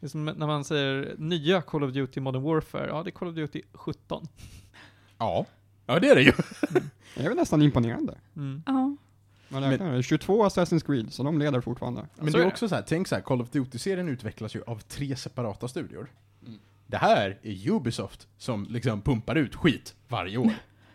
[0.00, 2.86] Det är som när man säger nya Call of Duty Modern Warfare.
[2.88, 4.26] Ja, det är Call of Duty 17.
[5.18, 5.46] Ja.
[5.86, 6.32] Ja, det är det ju.
[7.16, 8.18] Det är väl nästan imponerande.
[8.36, 8.62] Mm.
[8.66, 8.96] Ja.
[9.48, 10.02] Man räknar det.
[10.02, 12.06] 22 Assassin's Creed, så de leder fortfarande.
[12.16, 12.52] Men Så det är är det.
[12.52, 16.10] också så här, tänk så här, Call of Duty-serien utvecklas ju av tre separata studior.
[16.46, 16.58] Mm.
[16.86, 20.52] Det här är Ubisoft som liksom pumpar ut skit varje år.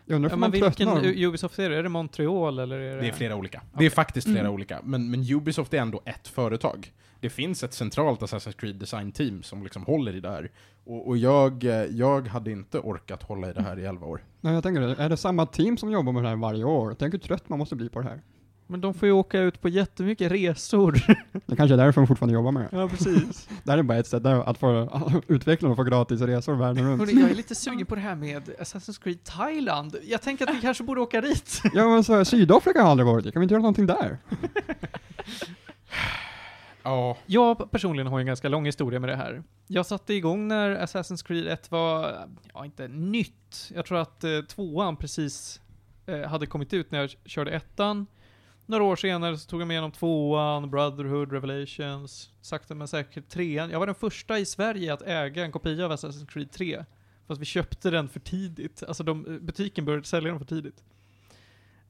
[0.08, 1.76] Jag undrar Ja, om men man vilken Ubisoft är det?
[1.76, 3.00] Är det Montreal eller är det...
[3.02, 3.62] Det är flera olika.
[3.78, 4.52] Det är faktiskt flera Mm.
[4.52, 4.80] olika.
[4.84, 6.92] Men, men Ubisoft är ändå ett företag.
[7.20, 10.50] Det finns ett centralt Assassin's Creed Design Team som liksom håller i det här.
[10.84, 14.20] Och, och jag, eh, jag hade inte orkat hålla i det här i 11 år.
[14.40, 14.94] Nej, jag tänker det.
[14.98, 16.96] Är det samma team som jobbar med det här varje år?
[16.98, 18.20] Tänk hur trött man måste bli på det här.
[18.66, 20.92] Men de får ju åka ut på jättemycket resor.
[21.46, 22.76] Det kanske är därför de fortfarande jobbar med det.
[22.76, 23.48] ja, precis.
[23.64, 26.84] Det här är bara ett sätt där att få utvecklarna att få gratis resor världen
[26.84, 27.00] runt.
[27.00, 29.96] Hörrni, jag är lite sugen på det här med Assassin's Creed Thailand.
[30.04, 31.62] Jag tänker att vi kanske borde åka dit.
[31.74, 33.32] Ja men så här, Sydafrika har aldrig varit i.
[33.32, 34.18] Kan vi inte göra någonting där?
[36.82, 37.16] Ja.
[37.26, 39.42] Jag personligen har ju en ganska lång historia med det här.
[39.66, 42.14] Jag satte igång när Assassin's Creed 1 var,
[42.54, 43.70] ja inte nytt.
[43.74, 45.60] Jag tror att eh, tvåan precis
[46.06, 48.06] eh, hade kommit ut när jag körde ettan.
[48.66, 53.70] Några år senare så tog jag mig igenom tvåan, Brotherhood, Revelations, sakta men säkert trean.
[53.70, 56.84] Jag var den första i Sverige att äga en kopia av Assassin's Creed 3.
[57.26, 58.82] Fast vi köpte den för tidigt.
[58.82, 60.84] Alltså de, butiken började sälja den för tidigt.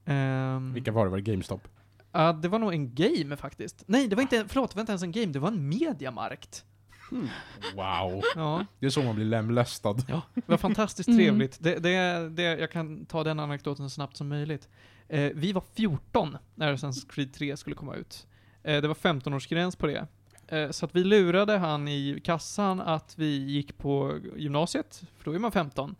[0.04, 1.10] Ehm, Vilka var det?
[1.10, 1.68] Var det GameStop?
[2.12, 3.84] Ja, det var nog en game faktiskt.
[3.86, 6.64] Nej, det var inte, förlåt, det var inte ens en game, det var en mediamarkt.
[7.74, 8.22] Wow.
[8.36, 9.96] Ja, Det är så man blir lemlästad.
[10.08, 11.18] ja det var fantastiskt Mm.
[11.18, 11.56] trevligt.
[11.60, 14.68] Det, det, det, jag kan ta den anekdoten så snabbt som möjligt.
[15.08, 18.26] Eh, vi var 14 när Assassin's Creed 3 skulle komma ut.
[18.62, 20.06] Eh, det var 15-årsgräns på det.
[20.48, 25.32] Eh, så att vi lurade han i kassan att vi gick på gymnasiet, för då
[25.34, 25.94] är man 15.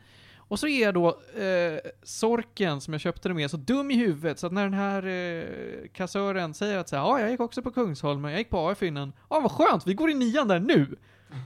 [0.48, 1.09] Och så är då
[1.42, 4.74] eh, Sorken som jag köpte det med så dum i huvudet så att när den
[4.74, 8.50] här eh, kassören säger att så här, ja, jag gick också på Kungsholmen, jag gick
[8.50, 9.12] på AF innan.
[9.30, 10.96] Ja, vad skönt, vi går i nian där nu!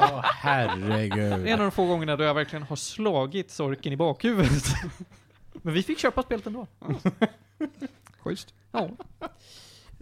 [0.00, 1.18] Åh, herregud.
[1.18, 4.64] Det är en av de få gångerna då jag verkligen har slagit Sorken i bakhuvudet.
[5.52, 6.66] Men vi fick köpa spelet ändå.
[8.20, 8.54] Schysst.
[8.72, 8.90] Ja.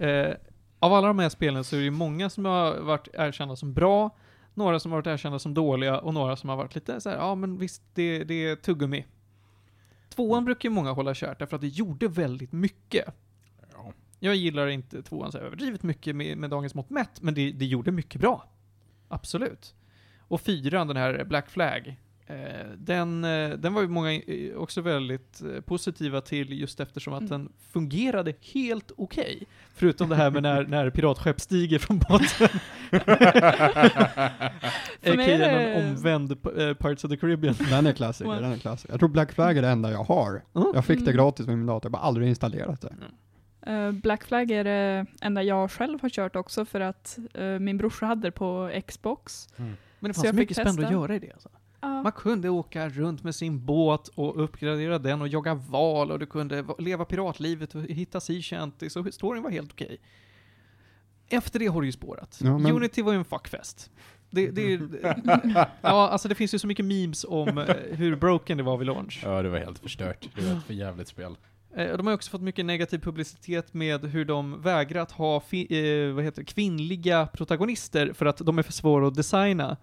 [0.06, 0.34] Eh,
[0.78, 3.72] av alla de här spelen så är det ju många som har varit erkända som
[3.72, 4.10] bra,
[4.54, 7.16] några som har varit erkända som dåliga och några som har varit lite så här,
[7.16, 9.04] ja men visst, det, det är tuggummi.
[10.08, 13.04] Tvåan brukar ju många hålla kärt därför att det gjorde väldigt mycket.
[13.72, 13.92] Ja.
[14.18, 17.64] Jag gillar inte tvåan så överdrivet mycket med, med dagens mått mätt, men det, det
[17.64, 18.48] gjorde mycket bra.
[19.08, 19.74] Absolut.
[20.18, 22.00] Och fyran, den här Black Flag,
[22.76, 27.20] den, eh, den var ju många eh, också väldigt eh, positiva till just eftersom att
[27.20, 27.30] Mm.
[27.30, 29.42] den fungerade helt okej.
[29.74, 32.48] Förutom det här med när, när piratskepp stiger från botten.
[35.00, 36.38] För mig är det- en omvänd eh,
[36.74, 37.54] Pirates of the Caribbean.
[37.70, 38.92] Den är klassiker, den är klassiker.
[38.92, 40.42] Jag tror Black Flag är det enda jag har.
[40.54, 40.68] Mm.
[40.74, 41.16] Jag fick det Mm.
[41.16, 42.94] gratis med min dator, jag har bara aldrig installerat det.
[43.72, 47.76] Eh, Black Flag är det enda jag själv har kört också för att eh, min
[47.78, 49.48] brorsa hade det på Xbox.
[49.56, 49.68] Men
[50.00, 51.32] det Så fanns jag mycket spännande att göra i det.
[51.32, 51.48] Alltså.
[51.84, 52.02] Ja.
[52.02, 56.26] Man kunde åka runt med sin båt och uppgradera den och jaga val och du
[56.26, 60.00] kunde va- leva piratlivet och hitta sea shanty, så storyn var helt okej.
[61.28, 62.38] Efter det har det ju spårat.
[62.44, 63.90] Ja, men- Unity var ju en fuckfest.
[64.30, 64.62] Det, det,
[65.80, 68.86] ja, alltså det finns ju så mycket memes om eh, hur broken det var vid
[68.86, 69.20] launch.
[69.24, 70.28] Ja, det var helt förstört.
[70.34, 71.36] Det var ett för jävligt spel.
[71.76, 76.24] Eh, De har också fått mycket negativ publicitet med hur de vägrat ha eh, vad
[76.24, 79.76] heter kvinnliga protagonister för att de är för svåra att designa.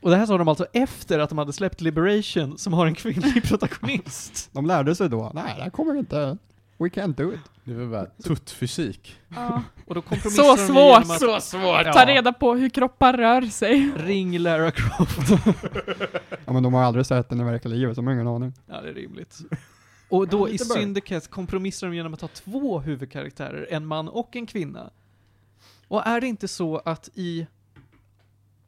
[0.00, 2.94] Och det här sa de alltså efter att de hade släppt Liberation, som har en
[2.94, 4.50] kvinnlig protagonist.
[4.52, 6.38] De lärde sig då, nej det här kommer inte,
[6.78, 7.40] we can't do it.
[7.64, 9.16] Det var bara tuttfysik.
[9.28, 9.62] Ja.
[9.86, 10.98] Och då Så svårt!
[10.98, 11.82] att Så svårt!
[11.86, 11.92] Ja.
[11.92, 13.90] Ta reda på hur kroppar rör sig.
[13.96, 15.30] ring Lara Croft.
[16.46, 18.52] Ja men de har aldrig sett den i verkliga livet, de har ingen aning.
[18.66, 19.38] ja, det är rimligt.
[20.08, 20.58] Och då i.
[20.58, 24.90] Syndicate kompromissar de genom att ha två huvudkaraktärer, en man och en kvinna.
[25.88, 27.46] Och är det inte så att i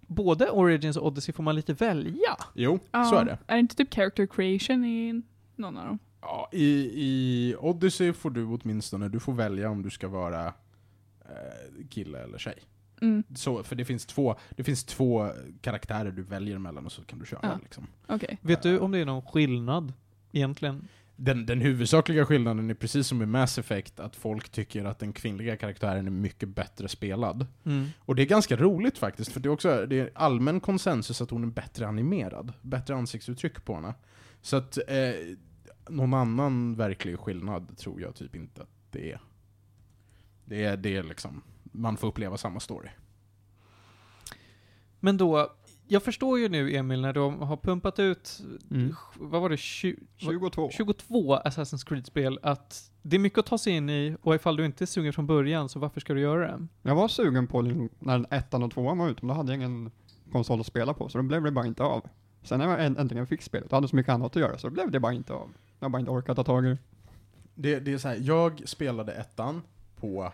[0.08, 2.36] både Origins och Odyssey får man lite välja?
[2.54, 3.04] Jo, Ja.
[3.04, 3.38] så är det.
[3.46, 5.22] Är det inte typ character creation i
[5.56, 5.98] någon av dem?
[6.20, 11.86] Ja, i, I Odyssey får du åtminstone, du får välja om du ska vara eh,
[11.90, 12.58] kille eller tjej.
[13.00, 17.02] Mm, Så, för det finns, två, det finns två karaktärer du väljer mellan och så
[17.04, 17.40] kan du köra.
[17.42, 17.58] Ja.
[17.62, 17.86] Liksom.
[18.06, 18.38] okej.
[18.42, 19.92] Vet du om det är någon skillnad
[20.32, 20.88] egentligen?
[21.20, 25.12] Den, den huvudsakliga skillnaden är precis som i Mass Effect, att folk tycker att den
[25.12, 27.46] kvinnliga karaktären är mycket bättre spelad.
[27.64, 27.88] Mm.
[27.98, 31.30] Och det är ganska roligt faktiskt, för det är också det är allmän konsensus att
[31.30, 32.52] hon är bättre animerad.
[32.62, 33.94] Bättre ansiktsuttryck på henne.
[34.42, 35.36] Så att eh,
[35.88, 39.20] någon annan verklig skillnad tror jag typ inte att det är.
[40.44, 42.88] Det är, det är liksom, man får uppleva samma story.
[45.00, 45.52] Men då,
[45.88, 48.94] jag förstår ju nu Emil när de har pumpat ut, Mm.
[49.16, 50.70] vad var det, 20, 22.
[50.72, 54.64] 22 Assassin's Creed-spel, att det är mycket att ta sig in i och ifall du
[54.64, 56.66] inte är sugen från början, så varför ska du göra det?
[56.82, 59.56] Jag var sugen på det när ettan och tvåan var ute, men då hade jag
[59.56, 59.90] ingen
[60.32, 62.08] konsol att spela på, så då blev det bara inte av.
[62.42, 64.70] Sen när jag änt- äntligen fick spelet, och hade så mycket annat att göra, så
[64.70, 65.50] blev det bara inte av.
[65.78, 66.78] Jag har bara inte orkat ta tag i det.
[67.54, 69.62] Det, det är så här, jag spelade ettan
[69.96, 70.32] på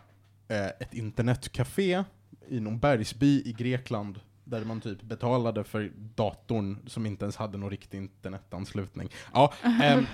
[0.48, 2.04] eh, ett internetcafé
[2.48, 7.58] i någon bergsby i Grekland, där man typ betalade för datorn som inte ens hade
[7.58, 9.08] någon riktig internetanslutning.
[9.32, 9.52] Ja,
[9.82, 10.06] ehm,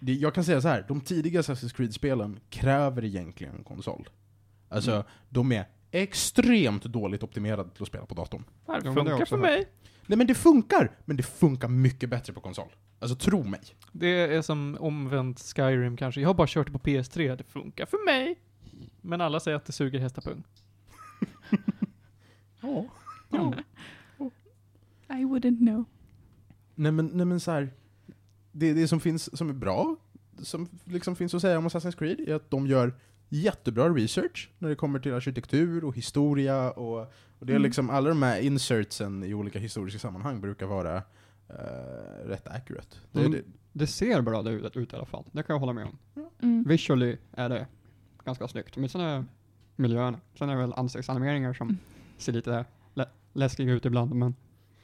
[0.00, 4.08] det, jag kan säga så här, de tidiga Assassin's Creed-spelen kräver egentligen en konsol.
[4.68, 5.04] Alltså, Mm.
[5.28, 8.44] de är extremt dåligt optimerade till att spela på datorn.
[8.66, 9.68] Det här Ja, men det har funkar för mig.
[10.06, 12.68] Nej men det funkar, men det funkar mycket bättre på konsol.
[12.98, 13.60] Alltså tro mig.
[13.92, 16.20] Det är som omvänt Skyrim kanske.
[16.20, 18.38] Jag har bara kört det på PS3, det funkar för mig.
[19.00, 20.44] Men alla säger att det suger hästapung.
[22.60, 22.84] Ja.
[25.08, 25.84] I wouldn't know.
[26.74, 27.70] Nej men, nej, men så här.
[28.52, 29.96] Det, det som finns som är bra,
[30.38, 32.94] som liksom finns att säga om Assassin's Creed, är att de gör
[33.28, 37.00] jättebra research när det kommer till arkitektur och historia och,
[37.38, 37.62] och det är Mm.
[37.62, 40.96] liksom alla de här insertsen i olika historiska sammanhang brukar vara
[41.48, 42.96] eh, rätt accurate.
[43.12, 43.32] Det, Mm.
[43.32, 45.98] det, Det ser bra ut, ut i alla fall, det kan jag hålla med om.
[46.42, 46.64] Mm.
[46.64, 47.66] Visually är det
[48.24, 49.24] ganska snyggt, men sen är
[49.76, 51.78] miljön, sen är det väl ansiktsanimeringar som Mm.
[52.18, 52.64] ser lite
[53.36, 54.34] läskiga ut ibland, men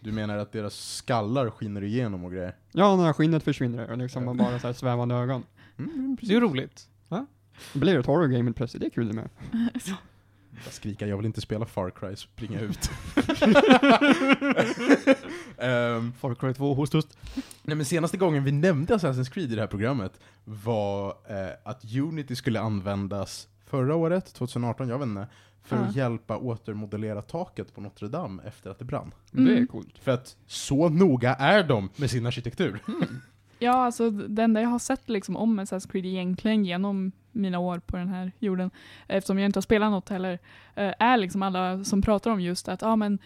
[0.00, 2.56] du menar att deras skallar skiner igenom och grejer?
[2.72, 5.44] ja, när skinnet försvinner och liksom man bara så här svävande ögon.
[5.78, 6.88] Mm, Det är ju roligt.
[7.72, 9.28] Det blir ett horror game plötsligt, det är kul det med.
[10.64, 12.90] Bara skrika, jag vill inte spela Far Cry, springa ut.
[15.58, 17.18] Ehm, Far Cry 2 hostust.
[17.62, 21.84] Nej men senaste gången vi nämnde Assassin's Creed i det här programmet var eh, att
[21.94, 25.26] Unity skulle användas förra året, 2018, jag vet inte,
[25.64, 26.02] för att Ja.
[26.02, 29.14] hjälpa återmodellera taket på Notre Dame efter att det brann.
[29.30, 29.66] Det är Mm.
[29.66, 29.98] coolt.
[29.98, 32.78] För att så noga är de med sin arkitektur.
[33.58, 37.78] Ja, alltså det enda jag har sett liksom om Assassin's Creed egentligen genom mina år
[37.78, 38.70] på den här jorden,
[39.06, 40.38] eftersom jag inte har spelat något heller,
[40.74, 43.18] eh, är liksom alla som pratar om just att ja, men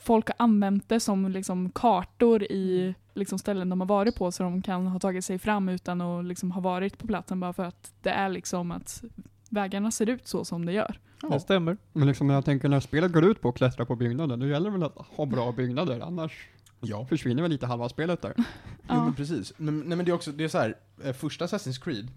[0.00, 4.42] folk har använt det som liksom kartor i liksom ställen de har varit på så
[4.42, 7.64] de kan ha tagit sig fram utan att liksom ha varit på platsen bara för
[7.64, 9.04] att det är liksom att
[9.50, 10.98] vägarna ser ut så som det gör.
[11.30, 11.76] Det stämmer.
[11.92, 14.46] Men liksom när jag tänker när spelet går ut på att klättra på byggnader, då
[14.46, 16.48] gäller det väl att ha bra byggnader, annars
[16.80, 17.06] Ja.
[17.06, 18.32] försvinner väl lite halva spelet där.
[18.38, 18.44] Jo
[18.88, 19.04] Ja.
[19.04, 19.52] men precis.
[19.56, 22.08] Men, nej men det är också, det är så här, eh, första Assassin's Creed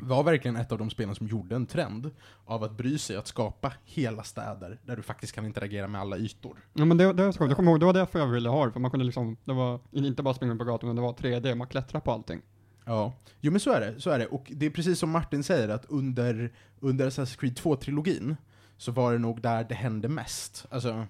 [0.00, 2.10] var verkligen ett av de spelen som gjorde en trend
[2.44, 6.16] av att bry sig att skapa hela städer där du faktiskt kan interagera med alla
[6.18, 6.56] ytor.
[6.74, 7.50] Ja men det, det, var så skönt.
[7.50, 9.52] jag kommer ihåg, det var därför jag ville ha det, för man kunde liksom, det
[9.52, 12.40] var inte bara springa på gatan, utan det var 3D, man klättrar på allting.
[12.88, 14.26] Ja, jo men så är det, så är det.
[14.26, 18.36] Och det är precis som Martin säger, att under, under Assassin's Creed 2-trilogin
[18.76, 20.66] så var det nog där det hände mest.
[20.70, 21.06] Alltså,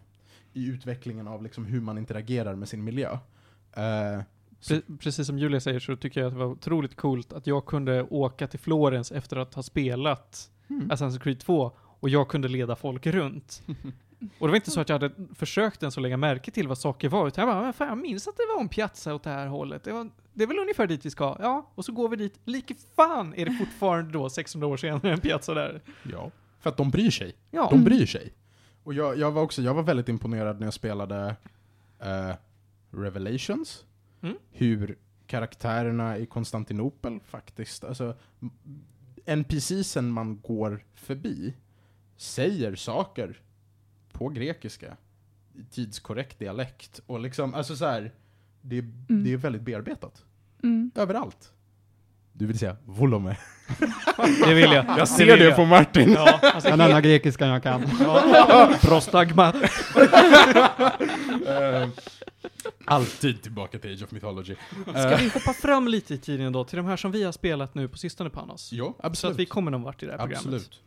[0.52, 3.18] i utvecklingen av liksom hur man interagerar med sin miljö.
[4.60, 7.46] Så- Pre- precis som Julia säger så tycker jag att det var otroligt coolt att
[7.46, 10.90] jag kunde åka till Florens efter att ha spelat mm.
[10.90, 13.62] Assassin's Creed 2 och jag kunde leda folk runt.
[14.38, 16.78] Och det var inte så att jag hade försökt ens att lägga märke till vad
[16.78, 19.22] saker var, utan jag bara, "Men fan, jag minns att det var en piazza åt
[19.22, 19.84] det här hållet.
[19.84, 21.36] Det, var, det är väl ungefär dit vi ska.
[21.40, 22.40] Ja, och så går vi dit.
[22.44, 25.82] Like fan är det fortfarande då, 600 år senare, en piazza där.
[26.12, 26.30] Ja.
[26.60, 27.34] För att de bryr sig.
[27.50, 27.68] Ja.
[27.70, 28.32] De bryr sig.
[28.84, 31.36] Och jag, jag var också, jag var väldigt imponerad när jag spelade
[31.98, 32.34] eh,
[32.90, 33.84] Revelations.
[34.22, 34.36] Mm.
[34.50, 38.16] Hur karaktärerna i Konstantinopel faktiskt, alltså
[39.24, 41.54] NPCsen man går förbi
[42.16, 43.40] säger saker
[44.12, 44.96] på grekiska
[45.54, 47.00] i tidskorrekt dialekt.
[47.06, 48.12] Och liksom, alltså så här,
[48.60, 50.24] det, det är väldigt bearbetat.
[50.62, 50.90] Mm.
[50.94, 51.52] Överallt.
[52.32, 53.36] Du vill säga volome.
[54.46, 54.84] Det vill jag.
[54.98, 55.56] Jag ser det jag.
[55.56, 56.12] på Martin.
[56.12, 57.82] Ja, alltså, Den enda grekiskan jag kan.
[58.80, 59.54] Prostagma.
[61.46, 61.88] Eh,
[62.84, 64.54] alltid tillbaka till Age of Mythology.
[64.86, 67.74] Ska vi hoppa fram lite i tiden då, till de här som vi har spelat
[67.74, 68.68] nu på sistone Panos?
[68.68, 69.34] Så absolut.
[69.34, 70.44] att vi kommer någon vart i det här programmet.
[70.44, 70.80] absolut.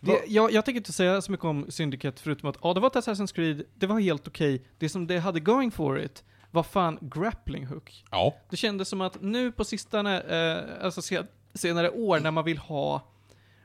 [0.00, 2.86] Det, jag, jag tänker inte säga så mycket om Syndicate förutom att, ja det var
[2.86, 4.64] ett Assassin's Creed, det var helt okej.
[4.78, 8.04] Det som det hade going for it var fan grappling hook.
[8.10, 8.34] Ja.
[8.50, 11.22] Det kändes som att nu på sistone, eh, alltså se,
[11.54, 13.02] senare år när man vill ha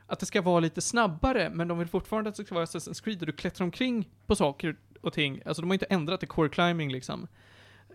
[0.06, 3.04] att det ska vara lite snabbare, men de vill fortfarande att det ska vara Assassin's
[3.04, 5.42] Creed där du klättrar omkring på saker och ting.
[5.44, 7.28] Alltså de har inte ändrat till core climbing liksom.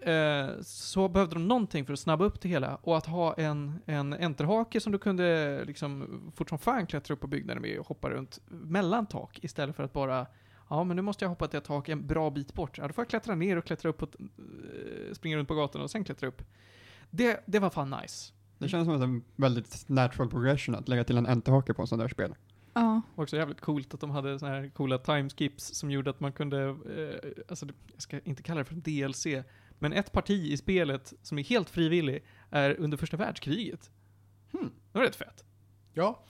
[0.02, 2.76] Eh, så behövde de någonting för att snabba upp det hela.
[2.76, 7.22] Och att ha en, en enterhake som du kunde liksom fort som fan klättra upp
[7.22, 10.28] på byggnaden med och hoppa runt mellan tak istället för att bara
[10.70, 12.78] Ja, men nu måste jag hoppa till ett tak en bra bit bort.
[12.78, 15.82] Ja, då får jag klättra ner och klättra upp och eh, springa runt på gatan
[15.82, 16.42] och sen klättra upp.
[17.10, 18.34] Det, det var fan nice.
[18.58, 22.00] Det känns som en väldigt natural progression att lägga till en enterhake på en sån
[22.00, 22.36] där spel.
[22.74, 23.02] Ja.
[23.16, 26.32] Och också jävligt coolt att de hade såna här coola timeskips som gjorde att man
[26.32, 29.28] kunde, eh, alltså jag ska inte kalla det för en DLC,
[29.80, 33.92] men ett parti i spelet som är helt frivillig är under första världskriget.
[34.52, 34.72] Hmm.
[34.92, 35.46] Det var rätt fett.
[35.94, 36.24] Ja.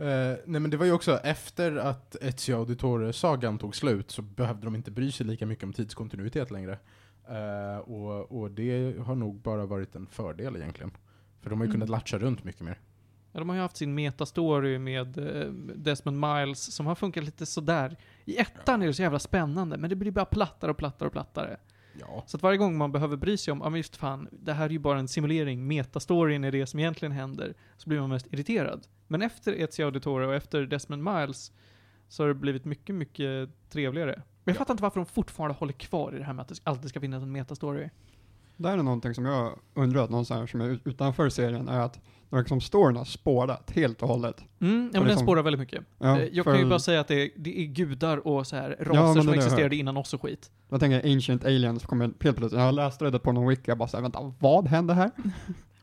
[0.00, 4.64] Eh, nej men det var ju också efter att Ezio Auditore-sagan tog slut så behövde
[4.66, 6.78] de inte bry sig lika mycket om tidskontinuitet längre.
[7.28, 10.90] Eh, och, och det har nog bara varit en fördel egentligen.
[11.40, 11.74] För de har ju Mm.
[11.80, 12.78] kunnat latcha runt mycket mer.
[13.32, 17.46] Ja, de har ju haft sin metastory med eh, Desmond Miles som har funkat lite
[17.46, 17.96] sådär.
[18.24, 21.12] I ettan är det så jävla spännande, men det blir bara plattare och plattare och
[21.12, 21.56] plattare.
[22.00, 22.24] Ja.
[22.26, 24.64] Så att varje gång man behöver bry sig om, ja men just fan, det här
[24.64, 28.26] är ju bara en simulering, metastoryn är det som egentligen händer, så blir man mest
[28.26, 28.86] irriterad.
[29.06, 31.52] Men efter Ezio Auditore och efter Desmond Miles
[32.08, 34.12] så har det blivit mycket, mycket trevligare.
[34.16, 34.58] Men jag Ja.
[34.58, 37.00] fattar inte varför de fortfarande håller kvar i det här med att det alltid ska
[37.00, 37.90] finnas en metastory.
[38.56, 41.68] Det här är någonting som jag undrat, någon sån här som är ut- utanför serien,
[41.68, 44.44] är att det verkar som storyn har spårat helt och hållet.
[44.60, 45.84] Mm, ja men den liksom- spårar väldigt mycket.
[45.98, 48.46] Ja, Eh, jag för kan ju bara säga att det är, det är gudar och
[48.46, 50.50] så här raser det som existerade innan oss och skit.
[50.68, 53.88] Jag tänker Ancient Aliens kommer helt plötsligt, jag läste det på någon wiki, jag bara
[53.88, 55.10] såhär, vänta, vad hände här?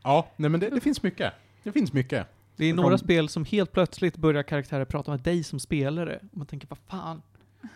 [0.03, 1.33] Ja, nej men det, det finns mycket.
[1.63, 2.27] Det finns mycket.
[2.55, 5.59] Det är Det några kom- spel som helt plötsligt börjar karaktärer prata med dig som
[5.59, 6.19] spelare.
[6.31, 7.21] Och man tänker, vad fan?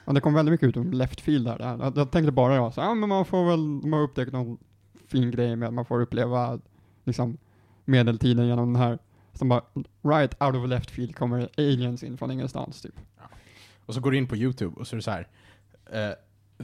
[0.05, 1.59] Och det kom väldigt mycket ut om left field där.
[1.59, 4.57] Jag, jag tänkte bara jag, så, ja men man får väl, man har upptäckt någon
[5.07, 6.59] fin grej med att man får uppleva
[7.03, 7.37] liksom
[7.89, 8.99] medeltiden genom den här,
[9.33, 9.61] som bara,
[10.03, 12.95] right out of left field kommer aliens in från ingenstans typ.
[13.85, 15.27] Och så går du in på YouTube och så är det så här.
[15.91, 16.13] eh,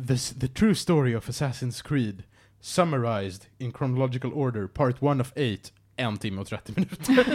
[0.07, 2.23] the, the true story of Assassin's Creed
[2.59, 7.25] summarized in chronological order, part 1 of 8, en timme och 30 minuter.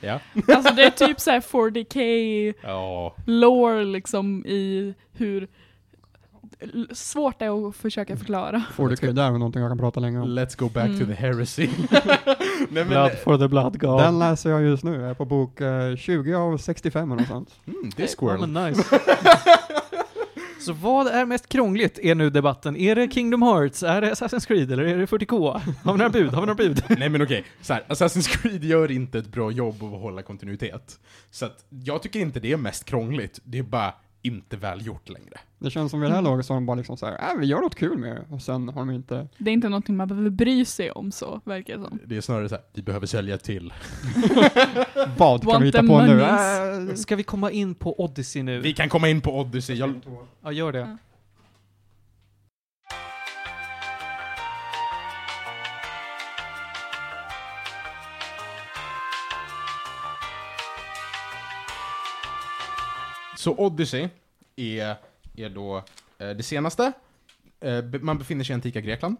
[0.00, 0.20] ja.
[0.56, 3.14] Alltså det är typ såhär 40k Ja.
[3.26, 5.48] lore liksom i hur
[6.92, 8.62] svårt det är att försöka förklara.
[8.74, 10.28] Får du där med någonting jag kan prata länge om.
[10.38, 11.06] Let's go back to Mm.
[11.06, 11.68] the heresy.
[11.90, 14.00] Nej, men, Blood for the blood god.
[14.00, 17.28] Den läser jag just nu, jag är på bok eh, 20 av 65 eller något
[17.28, 17.54] sånt.
[17.66, 18.42] mm, Discworld.
[18.42, 19.00] Ja, men nice.
[20.60, 22.76] Så vad är mest krångligt är nu debatten.
[22.76, 23.82] Är det Kingdom Hearts?
[23.82, 24.72] Är det Assassin's Creed?
[24.72, 25.60] Eller är det 40K?
[25.84, 26.32] Har vi några bud?
[26.34, 26.82] Har vi några bud?
[26.88, 30.22] Nej men okej, så här, Assassin's Creed gör inte ett bra jobb av att hålla
[30.22, 30.98] kontinuitet.
[31.30, 33.94] Så att, jag tycker inte det är mest krångligt, det är bara
[34.26, 35.38] inte väl gjort längre.
[35.58, 37.46] Det känns som vid det här laget så har de bara liksom såhär, äh, vi
[37.46, 38.34] gör något kul med det.
[38.34, 41.40] Och sen har de inte, Det är inte någonting man behöver bry sig om så,
[41.44, 41.98] verkar det som.
[42.04, 43.72] Det är snarare så här, vi behöver sälja till.
[45.16, 46.22] vad kan Want vi hitta på nu?
[46.22, 48.60] Äh, Ska vi komma in på Odyssey nu?
[48.60, 50.00] Vi kan komma in på Odyssey, jag,
[50.42, 50.78] Ja, gör det.
[50.78, 50.96] Ja.
[63.46, 64.08] Så Odyssey
[64.56, 64.96] är,
[65.36, 65.76] är då
[66.18, 66.92] eh, det senaste.
[67.60, 69.16] Eh, man befinner sig i antika Grekland.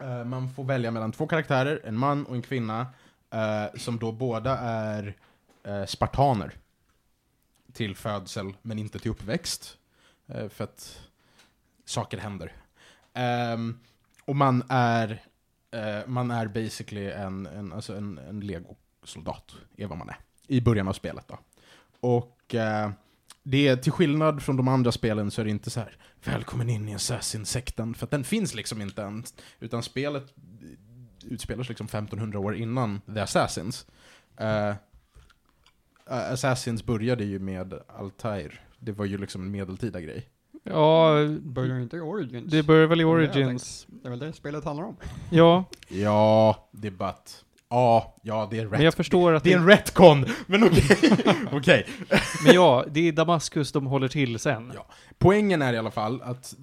[0.00, 2.86] Eh, man får välja mellan två karaktärer, en man och en kvinna,
[3.30, 5.16] eh, som då båda är
[5.62, 6.52] eh, spartaner.
[7.72, 9.78] Till födsel, men inte till uppväxt.
[10.26, 11.00] Eh, för att
[11.84, 12.52] saker händer.
[13.12, 13.78] Ehm,
[14.24, 15.22] och man är,
[15.70, 20.16] eh, man är basically en, en, alltså en, en legosoldat, är vad man är.
[20.46, 21.38] I början av spelet då.
[22.02, 22.90] Och eh,
[23.42, 26.70] det är, till skillnad från de andra spelen så är det inte så här Välkommen
[26.70, 29.24] in i Assassin-sekten, för att den finns liksom inte än.
[29.60, 30.34] Utan spelet
[31.24, 33.86] utspelar sig liksom 1500 år innan The Assassins.
[34.36, 34.74] Eh,
[36.06, 38.60] Assassins började ju med Altair.
[38.78, 40.28] Det var ju liksom en medeltida grej.
[40.64, 42.50] Ja, Börjar inte i Origins?
[42.50, 43.86] det börjar väl i Origins.
[43.88, 44.96] Det är väl det spelet handlar om?
[45.30, 47.44] Ja, Ja, det är but.
[47.72, 48.70] Ja, ja, det är rätt.
[48.70, 50.98] men jag förstår att Det är en retcon, men okej.
[51.52, 51.86] okej.
[52.44, 54.72] men ja, det är Damaskus de håller till sen.
[54.74, 54.86] Ja.
[55.18, 56.54] Poängen är i alla fall att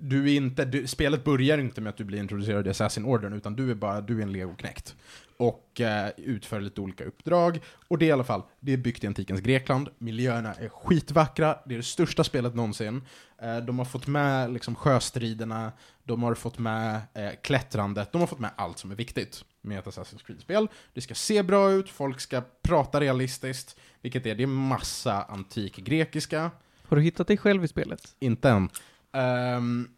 [0.00, 3.56] du är inte, du, spelet börjar inte med att du blir introducerad i Assassin-orden, utan
[3.56, 4.96] du är bara, du är en legoknekt.
[5.38, 7.60] Och eh, utför lite olika uppdrag.
[7.88, 11.58] Och det är i alla fall, det är byggt i antikens Grekland, miljöerna är skitvackra,
[11.66, 13.02] det är det största spelet någonsin.
[13.42, 15.72] Eh, de har fått med liksom sjöstriderna,
[16.04, 19.78] de har fått med eh, klättrandet, de har fått med allt som är viktigt med
[19.78, 20.68] ett Assassin's Creed-spel.
[20.94, 25.76] Det ska se bra ut, folk ska prata realistiskt, vilket är, det är massa antik
[25.76, 26.50] grekiska,
[26.88, 28.16] Har du hittat dig själv i spelet?
[28.18, 28.68] inte än.
[29.16, 29.88] Ehm,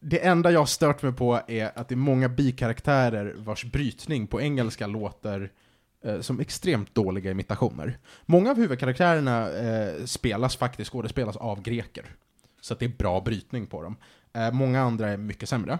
[0.00, 4.40] det enda jag stört mig på är att det är många bikaraktärer vars brytning på
[4.40, 5.52] engelska låter
[6.04, 7.98] eh, som extremt dåliga imitationer.
[8.26, 12.04] Många av huvudkaraktärerna eh, spelas faktiskt, skådespelas av greker.
[12.60, 13.96] Så att det är bra brytning på dem.
[14.32, 15.78] Eh, många andra är mycket sämre,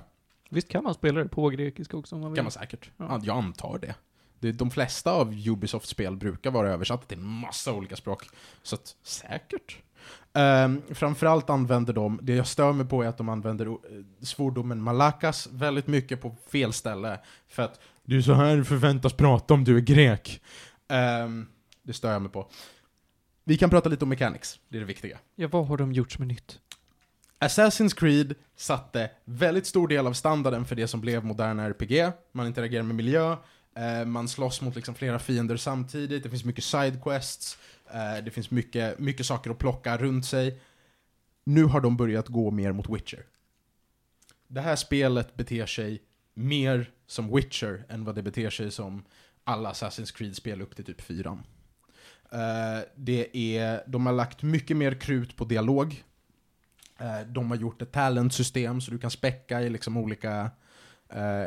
[0.50, 2.36] Visst kan man spela det på grekiska också om man vill?
[2.36, 2.90] kan man säkert.
[2.96, 3.06] Ja.
[3.08, 3.20] Ja.
[3.24, 3.94] Jag antar det.
[4.38, 4.52] det.
[4.52, 8.28] De flesta av Ubisoft-spel brukar vara översatta till massa olika språk.
[8.62, 9.78] Så att, säkert.
[10.36, 13.76] Um, framförallt använder de, det jag stör mig på är att de använder uh,
[14.20, 17.20] svordomen malakas väldigt mycket på fel ställe.
[17.48, 20.40] För att du är så här förväntas prata om du är grek.
[20.88, 21.46] Ehm,
[21.82, 22.50] det stör jag mig på.
[23.44, 25.18] Vi kan prata lite om mechanics, det är det viktiga.
[25.34, 26.60] Ja, vad har de gjort som är nytt?
[27.40, 32.12] Assassin's Creed satte väldigt stor del av standarden för det som blev moderna RPG.
[32.32, 33.36] Man interagerar med miljö,
[33.76, 38.30] eh, man slåss mot liksom flera fiender samtidigt, det finns mycket sidequests, eh, Eh, det
[38.30, 40.60] finns mycket, mycket saker att plocka runt sig.
[41.44, 43.26] Nu har de börjat gå mer mot Witcher.
[44.48, 46.02] Det här spelet beter sig
[46.34, 49.04] mer som Witcher än vad det beter sig som
[49.44, 51.38] alla Assassin's Creed-spel upp till typ 4.
[52.32, 56.04] Eh, det är, de har lagt mycket mer krut på dialog.
[56.98, 60.50] Eh, de har gjort ett talentsystem så du kan späcka i liksom olika,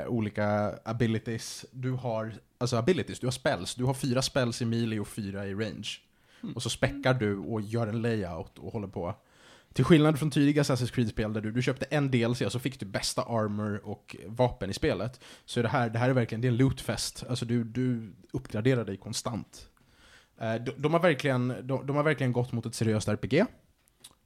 [0.08, 1.66] olika abilities.
[1.72, 3.76] Du har, alltså abilities, du har spells.
[3.76, 6.00] Du har fyra spells i melee och fyra i range.
[6.44, 6.56] Mm.
[6.56, 9.16] Och så späckar du och gör en layout och håller på.
[9.74, 12.80] Till skillnad från tidiga Assassin's Creed-spel där du, du köpte en DLC och så fick
[12.80, 15.20] du bästa armor och vapen i spelet.
[15.46, 17.24] Så är det här, det här är verkligen, det är en lootfest.
[17.30, 19.70] Alltså du, du uppgraderar dig konstant.
[20.38, 23.46] Eh, de, de, har verkligen, de, de har verkligen gått mot ett seriöst RPG.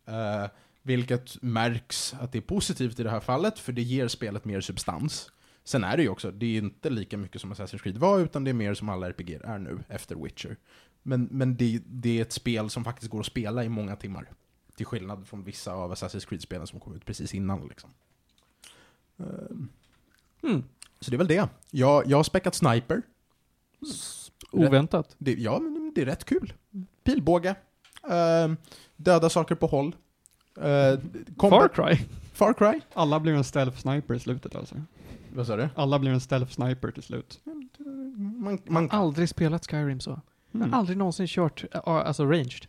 [0.05, 0.47] Eh,
[0.81, 4.61] vilket märks att det är positivt i det här fallet, för det ger spelet mer
[4.61, 5.31] substans.
[5.63, 8.43] Sen är det ju också, det är inte lika mycket som Assassin's Creed var, utan
[8.43, 10.57] det är mer som alla RPG är nu, efter Witcher.
[11.03, 14.29] Men, men det, det är ett spel som faktiskt går att spela i många timmar.
[14.75, 17.67] Till skillnad från vissa av Assassin's Creed-spelen som kom ut precis innan.
[17.67, 17.89] Liksom.
[20.43, 20.63] Mm.
[20.99, 21.49] Så det är väl det.
[21.71, 23.01] Jag, jag har späckat Sniper.
[24.51, 25.15] Oväntat.
[25.17, 26.53] Det, ja, men det är rätt kul.
[27.03, 27.55] Pilbåge.
[28.09, 28.57] Ehm,
[28.95, 29.95] döda saker på håll.
[30.57, 30.99] Uh,
[31.39, 32.05] Far Cry?
[32.33, 32.81] Far Cry.
[32.93, 34.75] Alla blir en stealth sniper i slutet alltså.
[35.33, 35.69] Vad sa du?
[35.75, 37.41] Alla blir en stealth sniper till slut.
[38.15, 40.21] Man, man, Aldrig spelat Skyrim så.
[40.53, 40.73] Mm.
[40.73, 42.65] Aldrig någonsin kört, äh, alltså ranged.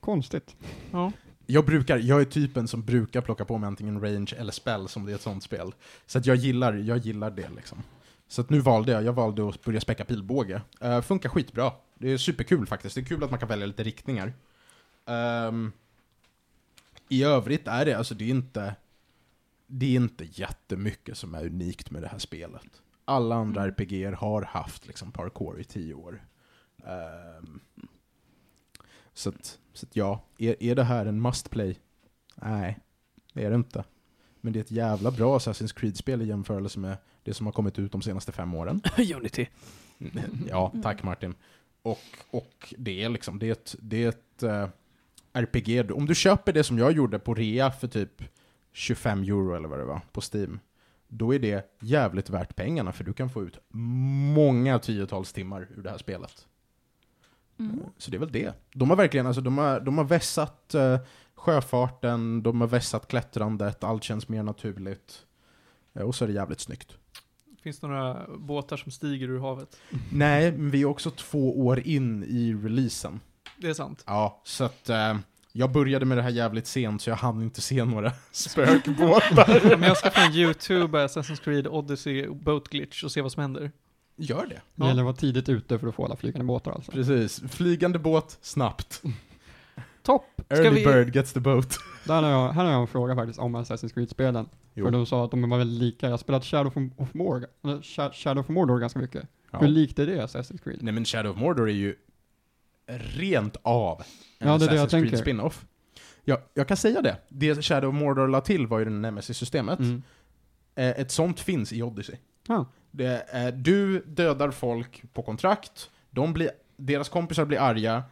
[0.00, 0.56] Konstigt.
[0.92, 1.12] Ja.
[1.46, 5.06] jag, brukar, jag är typen som brukar plocka på mig antingen range eller spell som
[5.06, 5.74] det är ett sånt spel.
[6.06, 7.82] Så att jag gillar, jag gillar det liksom.
[8.28, 10.62] Så att nu valde jag, jag valde att börja späcka pilbåge.
[10.84, 11.72] Uh, funkar skitbra.
[11.98, 12.94] Det är superkul faktiskt.
[12.94, 14.32] Det är kul att man kan välja lite riktningar.
[15.06, 15.72] Ehm,
[17.08, 18.74] I övrigt är det, alltså det är inte,
[19.66, 22.82] det är inte jättemycket som är unikt med det här spelet.
[23.04, 23.74] Alla andra Mm.
[23.74, 26.22] RPGer har haft liksom parkour i tio år.
[26.86, 27.60] Ehm,
[29.12, 31.78] så att, så att ja, är, är det här en must play?
[32.34, 32.78] Nej,
[33.32, 33.84] det är det inte.
[34.40, 37.78] Men det är ett jävla bra Assassin's Creed-spel i jämförelse med det som har kommit
[37.78, 38.80] ut de senaste fem åren.
[39.16, 39.46] Unity.
[40.48, 41.34] Ja, tack Martin.
[41.82, 44.68] Och, och det är liksom, det är ett, det är ett eh,
[45.32, 45.90] RPG.
[45.90, 48.22] Om du köper det som jag gjorde på rea för typ
[48.72, 50.60] 25 euro eller vad det var, på Steam,
[51.08, 53.58] då är det jävligt värt pengarna för du kan få ut
[54.34, 56.46] många tiotals timmar ur det här spelet.
[57.58, 57.80] Mm.
[57.98, 58.54] Så det är väl det.
[58.72, 60.98] De har verkligen, alltså de har, de har vässat eh,
[61.34, 65.22] sjöfarten, de har vässat klättrandet, allt känns mer naturligt.
[65.94, 66.96] Eh, och så är det jävligt snyggt.
[67.62, 69.76] Finns det några båtar som stiger ur havet?
[70.12, 73.20] Nej, men vi är också två år in i releasen.
[73.56, 74.04] Det är sant.
[74.06, 75.16] Ja, så att eh,
[75.52, 79.76] jag började med det här jävligt sent så jag hann inte se några spökbåtar.
[79.76, 83.72] Men jag ska från YouTube Assassin's Creed Odyssey Boat Glitch och se vad som händer.
[84.16, 84.60] Gör det.
[84.74, 86.92] Det gäller att vara tidigt ute för att få alla flygande båtar alltså.
[86.92, 87.42] Precis.
[87.48, 89.02] Flygande båt, snabbt.
[90.02, 90.42] Topp!
[90.44, 90.84] Ska Early vi...
[90.84, 91.78] bird gets the boat.
[92.06, 94.48] Där har jag, här har jag en fråga faktiskt om Assassin's Creed-spelen.
[94.74, 96.06] För du sa att de var väldigt lika.
[96.06, 99.28] Jag har spelat Shadow of Mordor, eller Sha- Shadow of Mordor ganska mycket.
[99.50, 99.58] Ja.
[99.58, 100.82] Hur likt är det Assassin's Creed?
[100.82, 101.96] Nej men Shadow of Mordor är ju
[102.86, 104.02] rent av
[104.38, 105.16] en Ja, det är det jag Assassin's Creed tänker.
[105.16, 105.66] spin-off.
[106.24, 107.16] Ja, jag kan säga det.
[107.28, 109.78] Det Shadow of Mordor la till var ju det Nemesis-systemet.
[109.78, 110.02] Mm.
[110.74, 112.16] Eh, ett sånt finns i Odyssey.
[112.48, 112.66] Ja.
[112.96, 118.02] Det är, du dödar folk på kontrakt, de blir, deras kompisar blir arga,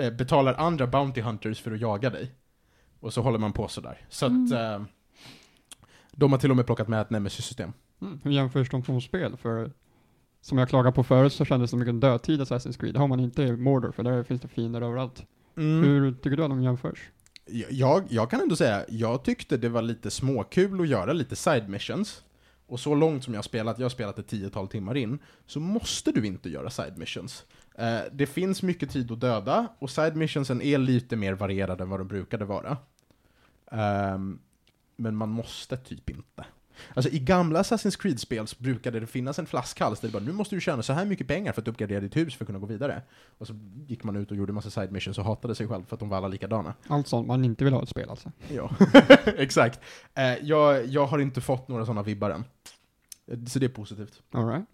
[0.00, 2.32] eh, betalar andra Bounty Hunters för att jaga dig.
[3.00, 4.00] Och så håller man på sådär.
[4.08, 4.52] Så att Mm.
[4.52, 4.80] eh,
[6.12, 7.72] de har till och med plockat med ett Nemesis-system.
[8.02, 8.20] Mm.
[8.24, 9.36] Hur jämförs de som spel?
[9.36, 9.70] För
[10.40, 12.94] som jag klagade på förut så kändes det som mycket dödtid Assassin's Creed.
[12.94, 15.26] Det har man inte i Mordor för där finns det fiender överallt.
[15.56, 15.84] Mm.
[15.84, 17.10] Hur tycker du att de jämförs?
[17.70, 21.68] Jag, jag kan ändå säga, jag tyckte det var lite småkul att göra lite side
[21.68, 22.24] missions.
[22.68, 25.60] Och så långt som jag har spelat, jag har spelat ett tiotal timmar in, så
[25.60, 27.44] måste du inte göra side missions.
[27.74, 31.90] Eh, det finns mycket tid att döda, och side missionsen är lite mer varierade än
[31.90, 32.76] vad de brukade vara.
[33.70, 34.38] Ehm,
[34.96, 36.44] men man måste typ inte.
[36.94, 40.32] Alltså i gamla Assassin's Creed-spel så brukade det finnas en flaskhals där det bara nu
[40.32, 42.58] måste du tjäna så här mycket pengar för att uppgradera ditt hus för att kunna
[42.58, 43.02] gå vidare.
[43.38, 43.54] Och så
[43.86, 46.08] gick man ut och gjorde massa side missions och hatade sig själv för att de
[46.08, 46.74] var alla likadana.
[46.86, 48.32] Allt sånt man inte vill ha ett spel alltså.
[48.48, 48.70] Ja,
[49.24, 49.80] exakt.
[50.14, 52.44] Eh, jag, jag har inte fått några sådana vibbar än.
[53.46, 54.22] Så det är positivt.
[54.32, 54.66] Alright.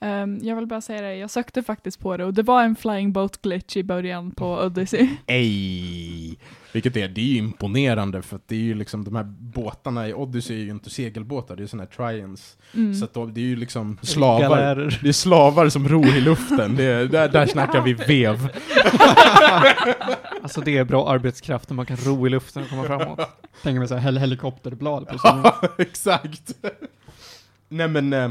[0.00, 2.76] Ehm, jag vill bara säga det, jag sökte faktiskt på det och det var en
[2.76, 5.08] flying boat glitch i början på Odyssey.
[5.26, 6.38] Ej!
[6.72, 10.08] Vilket är, det är ju imponerande för att det är ju liksom, de här båtarna
[10.08, 12.56] i Odyssey är ju inte segelbåtar, det är såna här trions.
[12.74, 12.94] Mm.
[12.94, 14.40] Så att de, det är ju liksom slavar.
[14.40, 14.98] Galärer.
[15.02, 18.48] Det är slavar som ror i luften, det är, där, där snackar vi vev.
[20.42, 23.20] Alltså det är bra arbetskraft när man kan ro i luften och komma framåt.
[23.62, 25.16] Tänker mig såhär hel helikopterblad på.
[25.22, 26.54] Ja, exakt!
[27.68, 28.30] Nej men, eh,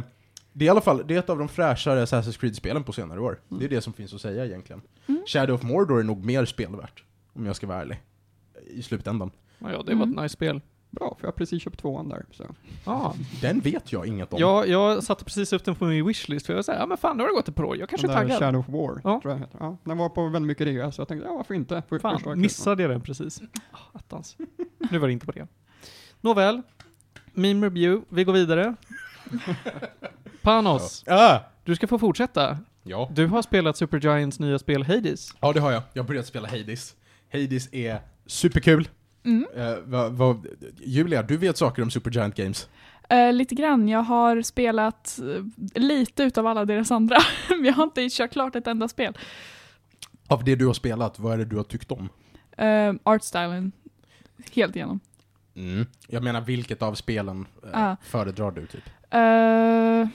[0.53, 3.19] det är i alla fall, det är ett av de fräschare Assassin's Creed-spelen på senare
[3.19, 3.39] år.
[3.49, 4.81] Det är det som finns att säga egentligen.
[5.07, 5.21] Mm.
[5.27, 8.01] Shadow of Mordor är nog mer spelvärt, om jag ska vara ärlig.
[8.67, 9.31] I slutändan.
[9.59, 10.23] Ja, ja, det var ett Mm.
[10.23, 10.61] nice spel.
[10.89, 12.25] Bra, för jag har precis köpt tvåan där.
[12.31, 12.45] Så.
[12.85, 14.39] Ja, Den vet jag inget om.
[14.39, 16.97] jag, jag satte precis upp den på min wishlist för jag var såhär, ja men
[16.97, 18.39] fan nu har det gått ett par år, jag kanske är Den taggad.
[18.39, 19.19] Shadow of War, Ja.
[19.21, 19.57] tror jag heter.
[19.59, 21.83] Ja, den var på väldigt mycket rea, så jag tänkte, ja varför inte?
[21.89, 22.35] För Fan, kul.
[22.35, 23.41] missade jag den precis?
[23.71, 24.37] Ah, Attans.
[24.91, 25.47] Nu var det inte på det.
[26.21, 26.61] Nåväl.
[27.33, 28.75] Meme review, vi går vidare.
[30.41, 31.39] Panos, Ah!
[31.63, 32.57] du ska få fortsätta.
[32.83, 33.09] Ja.
[33.13, 35.29] Du har spelat Supergiants nya spel Hades.
[35.39, 35.83] ja, det har jag.
[35.93, 36.95] Jag har börjat spela Hades.
[37.33, 38.89] Hades är superkul.
[39.23, 39.45] Mm.
[39.55, 40.47] Eh, vad- vad-
[40.83, 42.69] Julia, du vet saker om Supergiant Games?
[43.09, 47.17] Eh, lite grann, jag har spelat eh, lite utav alla deras andra,
[47.49, 49.17] men jag har inte kört klart ett enda spel.
[50.27, 52.09] Av det du har spelat, vad är det du har tyckt om?
[52.61, 53.71] Uh, Artstylen,
[54.53, 54.99] helt igenom.
[55.55, 55.85] Mm.
[56.07, 57.95] Jag menar, vilket av spelen eh, Ah.
[58.03, 58.89] föredrar du, typ?
[59.09, 60.07] Eh,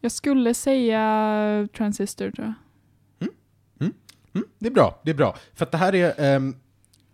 [0.00, 2.54] jag skulle säga Transistor tror jag.
[4.34, 5.36] Mm, det är bra, det är bra.
[5.54, 6.56] För att det här är, ehm,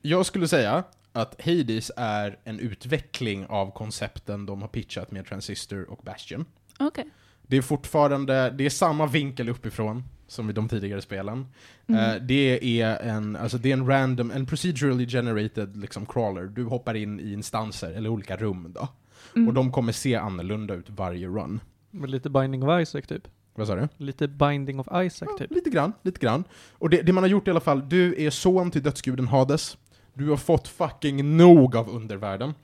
[0.03, 5.90] jag skulle säga att Hades är en utveckling av koncepten de har pitchat med Transistor
[5.90, 6.44] och Bastion.
[6.78, 7.11] Okej.
[7.42, 11.47] Det är fortfarande, det är samma vinkel uppifrån som i de tidigare spelen.
[11.86, 12.01] Mm.
[12.01, 16.44] Eh, det är en, alltså det är en random, en procedurally generated liksom crawler.
[16.44, 18.88] Du hoppar in i instanser, eller olika rum då.
[19.35, 19.49] Mm.
[19.49, 21.61] Och de kommer se annorlunda ut varje run.
[21.91, 23.29] Med lite Binding of Isaac typ.
[23.55, 23.89] Vad sa du?
[23.97, 25.51] Lite Binding of Isaac Ja, typ.
[25.51, 26.45] lite grann, lite grann.
[26.72, 29.77] Och det, det man har gjort i alla fall, du är son till dödsguden Hades.
[30.14, 32.55] Du har fått fucking nog av undervärlden.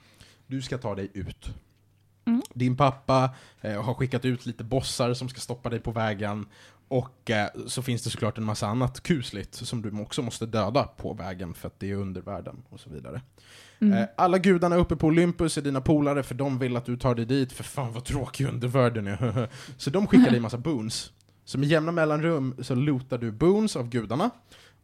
[0.47, 1.51] Du ska ta dig ut.
[2.25, 2.43] Mm.
[2.55, 6.47] Din pappa eh, har skickat ut lite bossar som ska stoppa dig på vägen.
[6.93, 10.85] Och eh, så finns det såklart en massa annat kusligt som du också måste döda
[10.85, 13.21] på vägen för att det är undervärlden och så vidare.
[13.81, 13.99] Mm.
[13.99, 17.15] Eh, alla gudarna uppe på Olympus är dina polare för de vill att du tar
[17.15, 19.49] dig dit, för fan vad tråkig undervärlden är.
[19.77, 21.13] så de skickar dig massa boons.
[21.45, 24.31] Så med jämna mellanrum så lootar du boons av gudarna.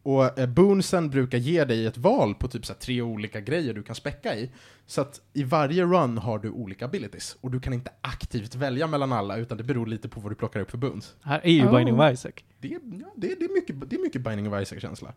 [0.09, 3.73] Och eh, boonsen brukar ge dig ett val på typ så här, tre olika grejer
[3.73, 4.51] du kan späcka i.
[4.85, 7.37] Så att i varje run har du olika abilities.
[7.41, 10.35] Och du kan inte aktivt välja mellan alla, utan det beror lite på vad du
[10.35, 11.15] plockar upp för boons.
[11.21, 11.75] Här är ju Oh.
[11.77, 12.31] Binding of Isaac.
[12.59, 15.13] Det, är- ja, det, är- det, är mycket, det är mycket Binding of Isaac-känsla.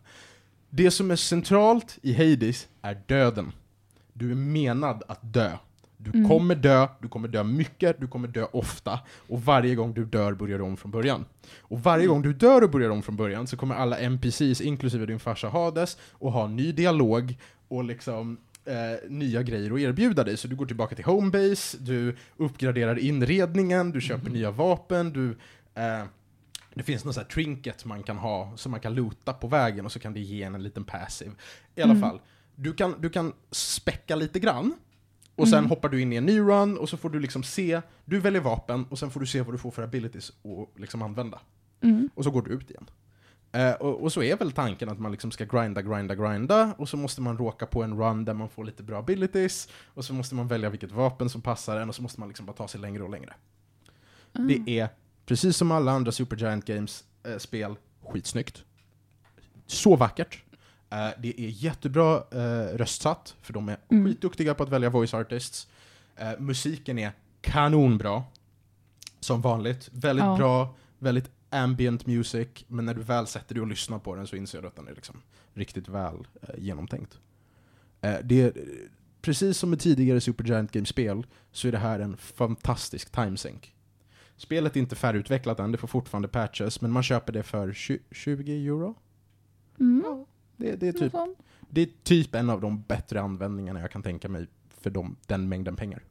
[0.69, 3.51] Det som är centralt i Hades är döden.
[4.13, 5.51] Du är menad att dö.
[6.03, 6.29] Du Mm.
[6.29, 8.99] kommer dö, du kommer dö mycket, du kommer dö ofta.
[9.27, 11.25] Och varje gång du dör börjar du om från början.
[11.61, 15.05] Och varje gång du dör och börjar om från början så kommer alla NPCs, inklusive
[15.05, 17.37] din farsa Hades, att ha ny dialog
[17.67, 20.37] och liksom eh, nya grejer att erbjuda dig.
[20.37, 25.29] Så du går tillbaka till homebase, du uppgraderar inredningen, du köper nya vapen, du...
[25.75, 26.03] Eh,
[26.75, 29.85] det finns någon sån här trinket man kan ha, som man kan loota på vägen
[29.85, 31.31] och så kan det ge en en liten passive.
[31.75, 32.01] I alla Mm.
[32.09, 32.19] fall,
[32.55, 34.73] du kan, du kan späcka lite grann,
[35.35, 35.69] och sen Mm.
[35.69, 38.41] hoppar du in i en ny run, och så får du liksom se, du väljer
[38.41, 41.39] vapen, och sen får du se vad du får för abilities att liksom använda.
[41.81, 42.09] Mm.
[42.15, 42.89] Och så går du ut igen.
[43.51, 46.89] Eh, och, och så är väl tanken att man liksom ska grinda, grinda, grinda, och
[46.89, 50.13] så måste man råka på en run där man får lite bra abilities, och så
[50.13, 52.67] måste man välja vilket vapen som passar en, och så måste man liksom bara ta
[52.67, 53.33] sig längre och längre.
[54.35, 54.47] Mm.
[54.65, 54.89] Det är,
[55.25, 57.75] precis som alla andra Supergiant Games-spel,
[58.05, 58.63] skitsnyggt.
[59.65, 60.43] Så vackert.
[60.93, 64.05] Eh, det är jättebra uh, röstsatt, för de är Mm.
[64.05, 65.67] skitduktiga på att välja voice artists.
[66.15, 68.23] Eh, musiken är kanonbra.
[69.19, 69.89] Som vanligt.
[69.91, 70.37] Väldigt Ja.
[70.37, 74.35] bra, väldigt ambient music, men när du väl sätter dig och lyssnar på den så
[74.35, 75.21] inser du att den är liksom
[75.53, 77.19] riktigt väl eh, genomtänkt.
[78.01, 78.53] Eh, det är,
[79.21, 83.63] precis som med tidigare Supergiant Games-spel så är det här en fantastisk timesync.
[84.37, 87.99] Spelet är inte färdigutvecklat än, det får fortfarande patches, men man köper det för tju-
[88.11, 88.95] 20 euro.
[89.79, 90.25] Mm.
[90.57, 91.13] Det, det, är typ,
[91.69, 95.49] det är typ en av de bättre användningarna jag kan tänka mig för de, den
[95.49, 96.03] mängden pengar.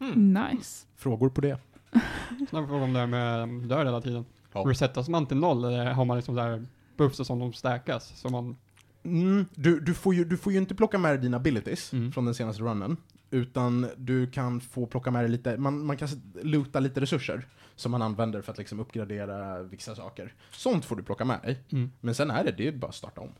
[0.00, 0.34] Mm.
[0.34, 0.86] Nice.
[0.96, 1.58] Frågor på det?
[2.50, 4.24] Snabb fråga om det här med död hela tiden.
[4.52, 4.60] Ja.
[4.66, 6.66] Resetas man till noll eller har man liksom där
[6.96, 8.20] buffs som de stackas?
[8.20, 8.56] Så man,
[9.02, 12.12] Mm, du, du, får ju, du får ju inte plocka med dig dina abilities Mm.
[12.12, 12.96] från den senaste runnen.
[13.30, 16.08] Utan du kan få plocka med dig lite, man, man kan
[16.42, 17.46] loota lite resurser
[17.76, 20.34] som man använder för att liksom uppgradera vissa saker.
[20.50, 21.58] Sånt får du plocka med dig.
[21.72, 21.92] mm.
[22.00, 23.30] Men sen är det, det är bara att starta om.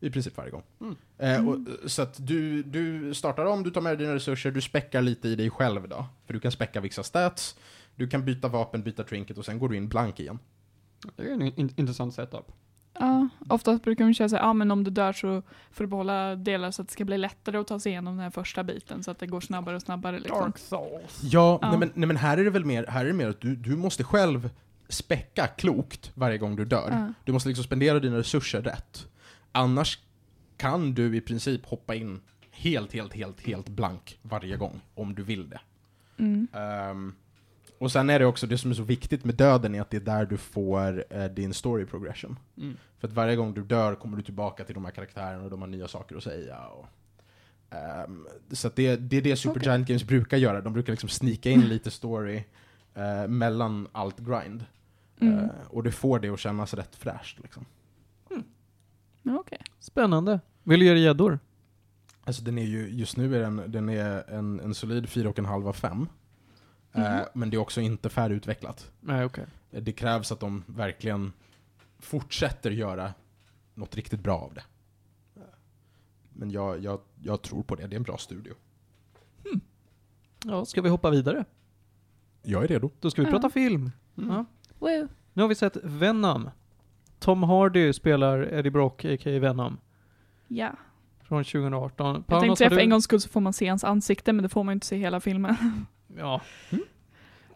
[0.00, 0.62] I princip varje gång.
[0.80, 0.96] Mm.
[1.18, 1.58] Eh, och,
[1.90, 5.28] så att du, du startar om, du tar med dig dina resurser, du späckar lite
[5.28, 6.06] i dig själv då.
[6.26, 7.56] För du kan späcka vissa stats,
[7.94, 10.38] du kan byta vapen, byta trinket och sen går du in blank igen.
[11.16, 12.52] Det är en in- intressant setup.
[12.98, 15.88] Ja, oftast brukar de köra så här, ja men om du dör så får du
[15.88, 18.64] behålla delar så att det ska bli lättare att ta sig igenom den här första
[18.64, 20.52] biten så att det går snabbare och snabbare liksom.
[20.56, 21.20] Souls.
[21.22, 21.68] Ja, Ja.
[21.70, 23.56] Nej, men, nej men här är det väl mer, här är det mer att du,
[23.56, 24.50] du måste själv
[24.88, 26.88] späcka klokt varje gång du dör.
[26.90, 27.12] Ja.
[27.24, 29.06] Du måste liksom spendera dina resurser rätt.
[29.52, 29.98] Annars
[30.56, 32.20] kan du i princip hoppa in
[32.50, 35.60] helt, helt, helt, helt blank varje gång, om du vill det.
[36.18, 36.48] Mm.
[36.52, 37.14] Ehm,
[37.80, 39.96] och sen är det också, det som är så viktigt med döden är att det
[39.96, 42.38] är där du får eh, din story progression.
[42.56, 42.76] Mm.
[42.98, 45.60] För att varje gång du dör kommer du tillbaka till de här karaktärerna och de
[45.60, 46.66] har nya saker att säga.
[46.66, 46.86] Och,
[47.70, 51.50] ehm, så att det, det är det Supergiant Games brukar göra, de brukar liksom snika
[51.50, 52.44] in lite story
[52.94, 54.64] eh, mellan allt grind.
[55.20, 55.38] Mm.
[55.38, 57.64] Eh, och det får det att kännas rätt fräscht liksom.
[59.22, 59.58] Ja, Okej.
[59.78, 60.40] Spännande.
[60.62, 61.38] Vill du göra gäddor?
[62.24, 65.72] Alltså den är ju, just nu är den, den är en, en solid 4,5 av
[65.72, 66.08] 5.
[66.92, 67.24] Eh, Mhm.
[67.34, 68.90] men det är också inte färdigutvecklat.
[69.00, 69.46] Nej, okej.
[69.70, 71.32] Det krävs att de verkligen
[71.98, 73.14] fortsätter göra
[73.74, 74.62] något riktigt bra av det.
[76.32, 78.54] Men jag, jag, jag tror på det, det är en bra studio.
[80.44, 81.44] Ja, ska vi hoppa vidare?
[82.42, 82.90] Jag är redo.
[83.00, 83.32] Då ska vi Ja.
[83.32, 83.90] prata film.
[84.18, 84.30] Mm.
[84.30, 84.44] Ja.
[84.78, 85.08] Woo.
[85.32, 86.50] Nu har vi sett Venom.
[87.18, 89.38] Tom Hardy spelar Eddie Brock, a.k.a.
[89.38, 89.78] Venom,
[90.48, 90.70] Ja.
[91.22, 92.14] från 2018.
[92.14, 94.42] Jag Panos, tänkte säga för en gångs skull så får man se hans ansikte men
[94.42, 95.54] det får man ju inte se hela filmen.
[96.16, 96.40] Ja.
[96.70, 96.84] Mm.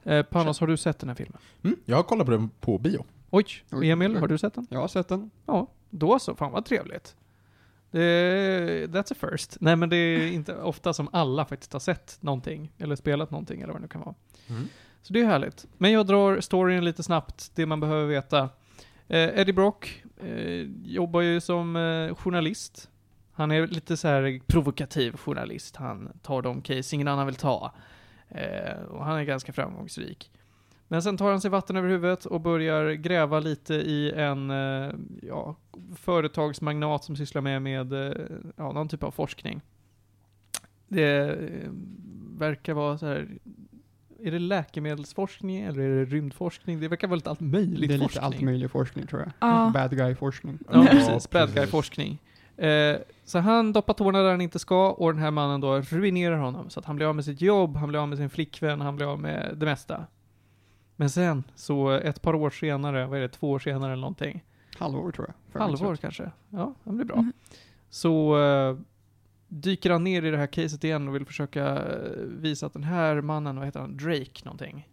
[0.03, 1.39] Eh, Panos, har du sett den här filmen?
[1.63, 3.05] Mm, jag har kollat på den på bio.
[3.31, 3.47] Oj.
[3.83, 4.67] Emil, har du sett den?
[4.71, 5.31] Jag har sett den.
[5.47, 6.35] Ja, då så.
[6.35, 7.17] Fan vad trevligt.
[7.91, 9.57] Det, that's a first.
[9.61, 13.61] Nej men det är inte ofta som alla faktiskt har sett någonting, eller spelat någonting,
[13.61, 14.15] eller vad det nu kan vara.
[15.03, 15.67] Så det är härligt.
[15.79, 18.49] Men jag drar storyn lite snabbt, det man behöver veta.
[19.09, 22.91] Eh, Eddie Brock eh, jobbar ju som eh, journalist.
[23.33, 25.77] Han är lite så här provokativ journalist.
[25.77, 27.73] Han tar de case ingen annan vill ta.
[28.35, 30.31] Eh, och han är ganska framgångsrik.
[30.89, 34.93] Men sen tar han sig vatten över huvudet och börjar gräva lite i en eh,
[35.23, 35.57] ja,
[35.97, 38.13] företagsmagnat som sysslar med, med eh,
[38.57, 39.61] ja, någon typ av forskning.
[40.89, 41.71] Det eh,
[42.39, 43.29] verkar vara så här
[44.21, 46.81] är det läkemedelsforskning eller är det rymdforskning?
[46.81, 48.25] Det verkar vara lite allt möjligt det är lite forskning.
[48.25, 49.33] allt möjlig forskning tror jag.
[49.41, 49.71] Ja.
[49.75, 50.59] Bad guy-forskning.
[50.71, 51.07] Ja, Ja, precis.
[51.09, 51.31] precis.
[51.31, 52.19] Bad guy-forskning.
[52.57, 56.37] Eh, så han doppar tårna där han inte ska och den här mannen då ruinerar
[56.37, 56.71] honom.
[56.71, 58.97] Så att han blir av med sitt jobb, han blir av med sin flickvän, han
[58.97, 60.07] blir av med det mesta.
[60.97, 64.45] Men sen, så ett par år senare, vad är det, två år senare eller någonting.
[64.79, 65.61] Halvår tror jag.
[65.61, 66.31] Halvår kanske.
[66.51, 67.17] Ja, det blir bra.
[67.17, 67.33] Mm.
[67.91, 68.77] Så eh,
[69.49, 72.85] dyker han ner i det här caset igen och vill försöka eh, visa att den
[72.85, 74.89] här mannen, vad heter han, Drake någonting?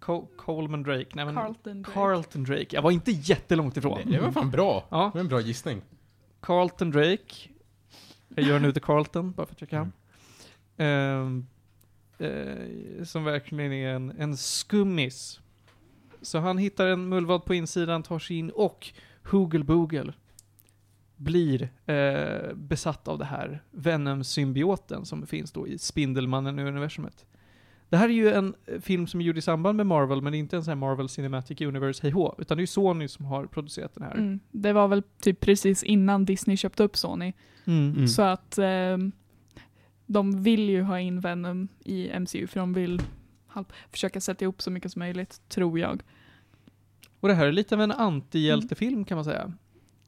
[0.00, 1.06] Co- Coleman Drake?
[1.14, 1.94] Nej men Carlton Drake.
[1.94, 2.66] Carlton Drake.
[2.70, 3.98] Jag var inte jättelångt ifrån.
[4.04, 4.84] Det, det var fan bra.
[4.90, 5.82] Ja, Det var en bra gissning.
[6.42, 7.48] Carlton Drake.
[8.28, 9.92] Jag gör nu The Carlton, bara för att jag kan.
[10.76, 11.46] ehm,
[12.18, 15.40] eh, som verkligen är en, en skummis.
[16.22, 18.92] Så han hittar en mullvad på insidan, tar sig in och
[19.24, 20.12] Hoogle Boogle
[21.16, 27.24] blir eh, besatt av det här Venom-symbioten som finns då i Spindelmannen-universumet.
[27.92, 30.32] Det här är ju en eh, film som är gjord i samband med Marvel, men
[30.32, 32.66] det är inte en sån här Marvel Cinematic Universe hej hå, utan det är ju
[32.66, 34.14] Sony som har producerat den här.
[34.14, 34.40] Mm.
[34.50, 37.32] Det var väl typ precis innan Disney köpte upp Sony.
[37.64, 37.92] Mm.
[37.94, 38.08] Mm.
[38.08, 39.12] Så att ehm,
[40.06, 43.02] de vill ju ha in Venom i MCU för de vill
[43.46, 46.02] halv- försöka sätta ihop så mycket som möjligt, tror jag.
[47.20, 49.52] Och det här är lite av en antihjältefilm kan man säga.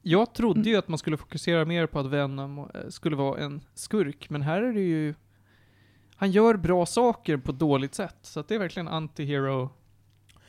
[0.01, 0.71] Jag trodde Mm.
[0.71, 4.41] ju att man skulle fokusera mer på att Venom eh, skulle vara en skurk, men
[4.41, 5.13] här är det ju...
[6.15, 9.69] Han gör bra saker på ett dåligt sätt, så att det är verkligen anti-hero.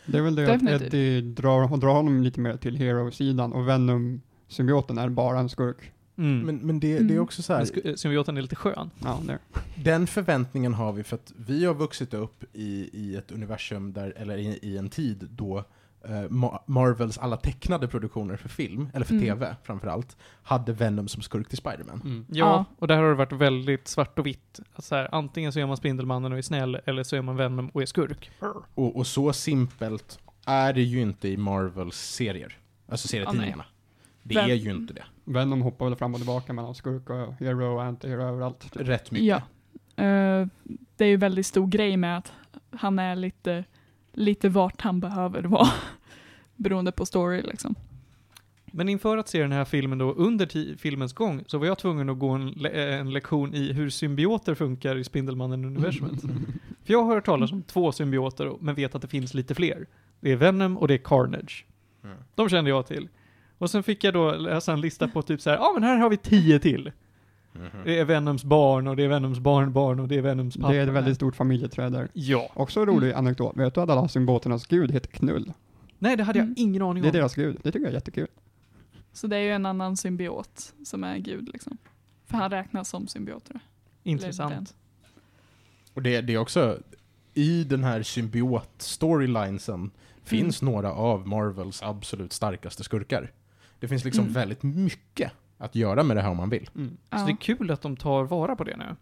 [0.07, 0.77] Det är väl det Definitivt.
[0.77, 5.93] att Eddie drar, drar honom lite mer till hero-sidan och Venom-symbioten är bara en skurk.
[6.19, 6.41] Mm.
[6.41, 7.23] Men, men det, det är Mm.
[7.23, 8.91] också så här, Men eh, symbioten är lite skön.
[9.05, 9.39] Ja, det.
[9.85, 14.13] den förväntningen har vi för att vi har vuxit upp i, i ett universum där,
[14.17, 15.65] eller i, i en tid då eh,
[16.29, 19.25] Ma- Marvels alla tecknade produktioner för film, eller för Mm.
[19.27, 22.01] TV framförallt, hade Venom som skurk till Spiderman.
[22.05, 22.27] Mm.
[22.29, 22.65] Ja, Ja.
[22.79, 24.61] och där har det varit väldigt svart och vitt.
[24.75, 27.69] Alltså här, antingen så är man Spindelmannen och är snäll, eller så är man Venom
[27.69, 28.31] och är skurk.
[28.75, 32.59] Och, och så simpelt är det ju inte i Marvels serier.
[32.89, 33.65] Alltså serietidningarna.
[34.23, 35.05] det Vem- är ju inte det.
[35.25, 38.61] Venom hoppar väl fram och tillbaka mellan skurk och hero och anti-hero överallt.
[38.73, 38.89] typ.
[38.89, 39.27] Rätt mycket.
[39.27, 39.37] Ja.
[40.05, 40.47] Eh,
[40.97, 42.33] det är ju väldigt stor grej med att
[42.71, 43.65] han är lite,
[44.17, 45.69] lite vart han behöver vara.
[46.57, 47.75] Beroende på story liksom.
[48.67, 52.09] Men inför att se den här filmen då, under filmens gång, så var jag tvungen
[52.09, 56.21] att gå en, le- eh, en lektion i hur symbioter funkar i Spindelmannen-universumet.
[56.85, 59.87] För jag har hört talas om två symbioter, men vet att det finns lite fler.
[60.21, 61.67] Det är Venom och det är Carnage.
[62.05, 62.17] Mm.
[62.35, 63.09] De kände jag till.
[63.59, 65.83] Och sen fick jag då läsa en lista på typ så här, ja ah, men
[65.83, 66.93] här har vi tio till.
[67.59, 67.85] Mhm.
[67.85, 70.69] Det är Venoms barn och det är Venoms barnbarn och det är Venoms pappa.
[70.73, 72.09] Det är ett väldigt stort familjeträd där.
[72.13, 72.51] Ja.
[72.55, 73.57] Också en rolig anekdot.
[73.57, 75.53] Vet du att alla symbioternas gud heter Knull?
[75.99, 76.55] Nej, det hade jag Mm.
[76.59, 77.17] ingen aning Det är om.
[77.17, 77.57] deras gud.
[77.63, 78.27] Det tycker jag är jättekul.
[79.13, 81.79] Så det är ju en annan symbiot som är gud liksom.
[82.27, 83.51] För han räknas som symbiot.
[84.03, 84.75] Intressant.
[85.95, 86.79] Och det, det är också,
[87.35, 89.91] i den här symbiot-storylinesen
[90.25, 93.33] finns några av Marvels absolut starkaste skurkar.
[93.81, 94.35] Det finns liksom Mm.
[94.35, 96.71] väldigt mycket att göra med det här om man vill.
[96.75, 96.97] Mm.
[97.11, 98.97] Så det är kul att de tar vara på det nu.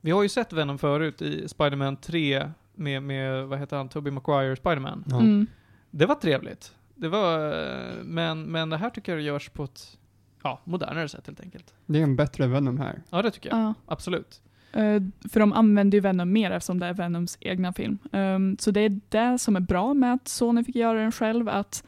[0.00, 4.12] Vi har ju sett Venom förut i Spider-Man 3 med, med vad heter han, Tobey
[4.12, 5.04] Maguire Spider-Man.
[5.06, 5.20] Ja.
[5.20, 5.46] Mm.
[5.90, 6.74] Det var trevligt.
[6.94, 7.54] Det var,
[8.02, 9.98] men, men det här tycker jag görs på ett,
[10.42, 11.74] ja, modernare sätt helt enkelt.
[11.86, 13.02] Det är en bättre Venom här.
[13.10, 13.58] Ja, det tycker jag.
[13.58, 13.74] Ja.
[13.86, 14.42] Absolut.
[14.72, 15.02] Eh,
[15.32, 17.98] för de använder ju Venom mer eftersom det är Venoms egna film.
[18.12, 21.48] Ehm, så det är det som är bra med att Sony fick göra den själv,
[21.48, 21.84] att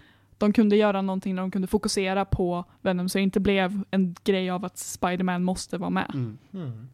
[0.46, 4.16] de kunde göra någonting där de kunde fokusera på Venom så det inte blev en
[4.24, 6.10] grej av att Spider-Man måste vara med.
[6.52, 6.88] Mm.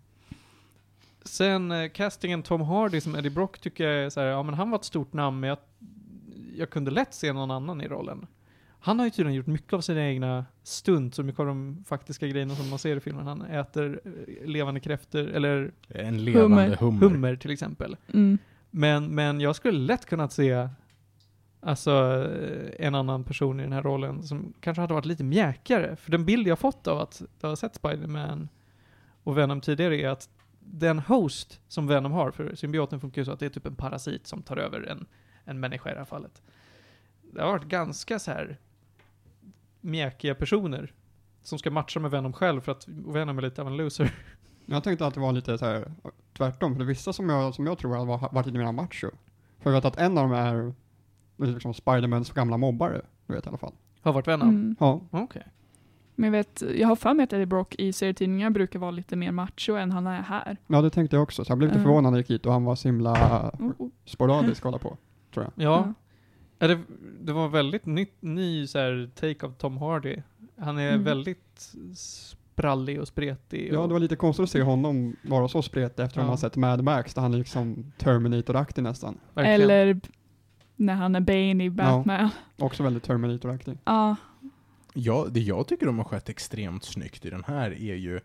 [1.24, 4.55] Sen eh, castingen Tom Hardy som Eddie Brock tycker jag är så här, ja men
[4.55, 5.59] han var ett stort namn, men jag,
[6.57, 8.26] jag kunde lätt se någon annan i rollen.
[8.80, 12.26] Han har ju tydligen gjort mycket av sina egna stunt, så mycket av de faktiska
[12.26, 13.26] grejerna som man ser i filmen.
[13.26, 17.01] Han äter eh, levande kräftor, eller En levande hummer.
[17.09, 17.96] hummer till exempel.
[18.14, 18.38] Mm.
[18.70, 20.68] Men, men jag skulle lätt kunnat se
[21.61, 21.91] alltså,
[22.41, 25.97] eh, en annan person i den här rollen som kanske hade varit lite mjäkigare.
[25.97, 28.49] För den bild jag fått av att jag har sett Spider-Man
[29.23, 30.29] och Venom tidigare är att
[30.61, 33.75] den host som Venom har, för symbioten funkar ju så att det är typ en
[33.75, 35.07] parasit som tar över en,
[35.45, 36.43] en människa i det här fallet.
[37.33, 38.59] Det har varit ganska så här
[39.81, 40.93] mjäkiga personer
[41.43, 44.15] som ska matcha med Venom själv för att Venom är lite av en loser.
[44.67, 45.93] Jag tänkte att det var lite så här
[46.37, 49.11] tvärtom, för det är vissa som jag, som jag tror har varit lite mer macho.
[49.59, 50.75] För jag vet att en av dem är
[51.39, 53.72] liksom Spidermans gamla mobbare, du vet i alla fall.
[54.01, 54.49] Har varit Venom?
[54.49, 54.76] Mm.
[54.80, 55.43] Ja, Okej.
[56.14, 59.16] Men jag, vet, jag har för mig att Eddie Brock i serietidningar brukar vara lite
[59.16, 60.57] mer macho än han är här.
[60.66, 61.45] ja det tänkte jag också.
[61.45, 61.84] Så jag blev lite Mm.
[61.89, 63.12] förvånad när jag gick hit och han var så himla
[63.59, 63.89] Oh, oh.
[64.05, 64.97] sporadisk att hålla på,
[65.34, 65.64] tror jag.
[65.66, 65.93] Ja.
[66.59, 66.78] Ja, det,
[67.20, 70.16] det var väldigt nytt, ny så här, take av Tom Hardy.
[70.59, 71.05] Han är Mm.
[71.05, 73.70] väldigt sprallig och spretig.
[73.72, 76.28] Ja, och, det var lite konstigt att se honom vara så spretig efter att Ja.
[76.28, 79.18] man sett Mad Max, där han är liksom Terminator-aktig nästan.
[79.34, 79.61] verkligen.
[79.61, 80.01] Eller
[80.79, 82.31] när han är Bane i Batman.
[82.59, 83.79] Också väldigt Terminator-aktig.
[83.85, 84.16] Ja.
[84.95, 88.16] Ja, det jag tycker de har skett extremt snyggt i den här är ju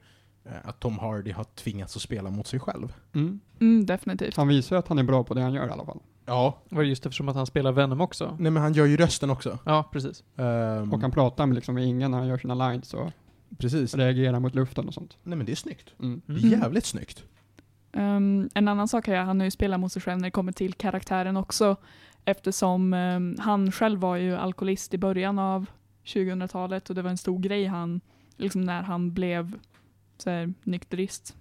[0.44, 2.94] eh, att Tom Hardy har tvingats att spela mot sig själv.
[3.14, 3.40] Mm.
[3.60, 4.38] Mm, definitivt.
[4.38, 6.00] Han visar ju att han är bra på det han gör i alla fall.
[6.26, 6.58] Ja.
[6.70, 8.36] var det just eftersom att han spelar Venom också.
[8.40, 9.60] Nej men han gör ju rösten också.
[9.66, 10.24] Ja, precis.
[10.36, 13.12] Ehm, Och han pratar med liksom ingen när han gör sina lines och
[13.58, 13.96] precis.
[13.96, 15.18] reagerar mot luften och sånt.
[15.24, 15.94] Nej men det är snyggt.
[16.00, 16.22] Mm.
[16.26, 16.60] Det är Mm.
[16.62, 17.24] jävligt snyggt.
[17.96, 20.32] Um, en annan sak är att han har ju spelat mot sig själv när det
[20.32, 21.76] kommer till karaktären också.
[22.26, 25.66] Eftersom um, han själv var ju alkoholist i början av
[26.06, 28.02] 2000-talet och det var en stor grej han,
[28.38, 29.60] liksom när han blev
[30.18, 31.36] så här, nykterist.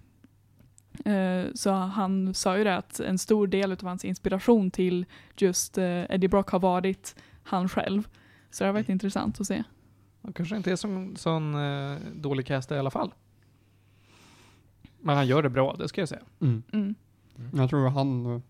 [1.05, 5.05] Eh, så han sa ju det att en stor del av hans inspiration till
[5.37, 8.07] just eh, Eddie Brock har varit han själv.
[8.49, 9.63] Så det har varit intressant att se.
[10.21, 13.13] Han kanske inte är sån, sån eh, dålig cast i alla fall.
[15.01, 16.21] Men han gör det bra, det ska jag säga.
[16.39, 16.63] Mm.
[16.73, 16.95] Mm.
[17.53, 18.41] Jag tror han, det,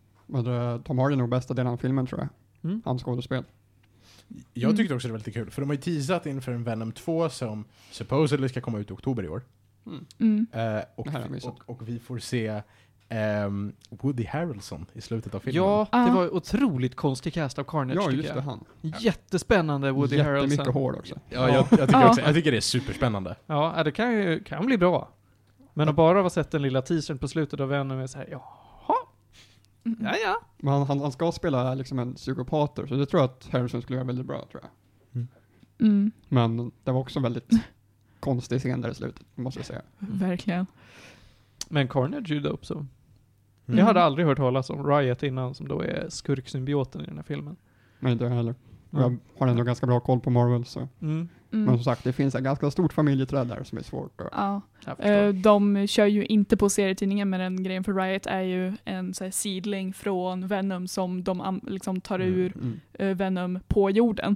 [0.83, 2.29] Tom Hardy är nog bästa delen av filmen tror jag.
[2.71, 2.81] Mm.
[2.85, 3.43] Hans skådespel.
[4.53, 6.91] Jag tyckte också det var lite kul, för de har ju teasat inför en Venom
[6.91, 9.41] 2 som supposedly ska komma ut i oktober i år.
[10.19, 10.47] Mm.
[10.51, 11.07] Eh, och,
[11.43, 12.61] och, och vi får se
[13.09, 15.63] ehm, Woody Harrelson i slutet av filmen.
[15.63, 15.97] Ja, Ja.
[15.97, 18.41] det var otroligt konstig cast av Carnage Ja, tycker just det, jag.
[18.41, 18.65] han.
[18.99, 20.73] Jättespännande Woody Jättemycket Harrelson.
[20.73, 21.15] hår också.
[21.29, 22.09] Ja, jag, jag, tycker Ja.
[22.09, 23.35] också, jag tycker det är superspännande.
[23.45, 25.09] Ja, ja, det kan ju kan bli bra.
[25.73, 28.41] Men att bara ha sett den lilla teasern på slutet av Venom är såhär, jaha,
[29.85, 29.97] Mm.
[30.03, 30.35] ja ja.
[30.57, 33.81] Men han, han, han ska spela liksom en psykopater, så det tror jag att Harrison
[33.81, 34.71] skulle göra väldigt bra tror jag.
[35.79, 36.11] Mm.
[36.29, 37.49] Men det var också väldigt
[38.19, 39.81] konstig scen där i slutet, måste jag säga.
[39.99, 40.65] Verkligen.
[41.69, 42.73] Men Carnage är ju dope så.
[43.65, 43.79] Mm.
[43.79, 47.23] Jag hade aldrig hört talas om Riot innan, som då är skurksymbioten i den här
[47.23, 47.55] filmen.
[47.99, 48.55] Men inte jag heller.
[48.89, 49.19] Och Mm.
[49.33, 50.87] jag har ändå ganska bra koll på Marvel, så.
[51.01, 51.29] Mm.
[51.53, 51.65] Mm.
[51.65, 54.27] Men som sagt, det finns ett ganska stort familjeträd där som är svårt att...
[54.31, 54.61] Ja.
[54.99, 59.13] Eh, de kör ju inte på serietidningen men den grejen för Riot är ju en
[59.13, 62.33] så här, sidling från Venom som de liksom tar Mm.
[62.33, 62.79] ur Mm.
[62.93, 64.35] eh, Venom på jorden.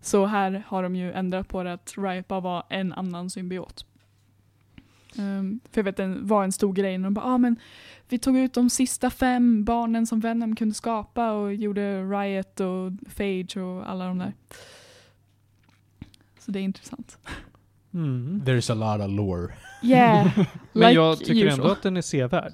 [0.00, 3.84] Så här har de ju ändrat på det att Riot bara var en annan symbiot.
[5.18, 7.56] Um, för jag vet det var en stor grej när de bara ah, men
[8.08, 12.92] vi tog ut de sista fem barnen som Venom kunde skapa och gjorde Riot och
[13.16, 14.32] Phage och alla de där.
[16.48, 17.18] Så det är intressant.
[17.94, 18.42] Mm.
[18.46, 19.54] There's a lot of lore.
[19.82, 20.26] Yeah,
[20.72, 21.52] Men like jag tycker usual.
[21.60, 22.52] ändå att den är sevärd.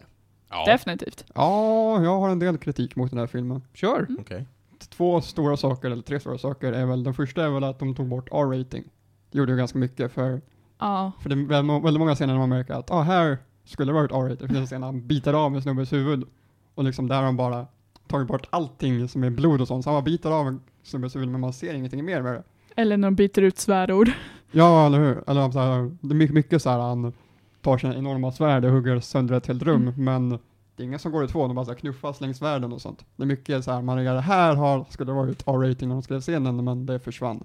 [0.51, 0.65] Ja.
[0.67, 1.25] Definitivt.
[1.35, 3.63] Ja, jag har en del kritik mot den här filmen.
[3.75, 4.07] Kör!
[4.19, 4.47] Okej.
[4.91, 7.95] Två stora saker, eller tre stora saker, är väl, den första är väl att de
[7.95, 8.85] tog bort R-rating.
[9.31, 10.41] Det gjorde ju ganska mycket för,
[10.79, 11.13] Ja.
[11.21, 11.47] för det är
[11.83, 14.39] väldigt, många scener man märker att, ah, här skulle det varit R-rated.
[14.39, 16.25] Det finns en scen där han biter av en snubbes huvud.
[16.75, 17.67] Och liksom där har de bara
[18.09, 19.85] tagit bort allting som är blod och sånt.
[19.85, 22.43] Så han bara biter av en snubbes huvud men man ser ingenting mer med det.
[22.77, 24.11] Eller när de byter ut svärord.
[24.51, 25.25] Ja, eller hur?
[25.31, 27.13] Eller så här, det är mycket, mycket så här han
[27.63, 30.05] tar sina enorma svärd och hugger sönder ett helt rum, Mm.
[30.05, 30.29] men
[30.77, 32.81] det är ingen som går i två, de bara så här knuffas längs världen och
[32.81, 33.05] sånt.
[33.17, 36.03] Det är mycket så här, man reagerar, här har, skulle det varit R-rating när de
[36.03, 37.45] skrev scenen, men det försvann.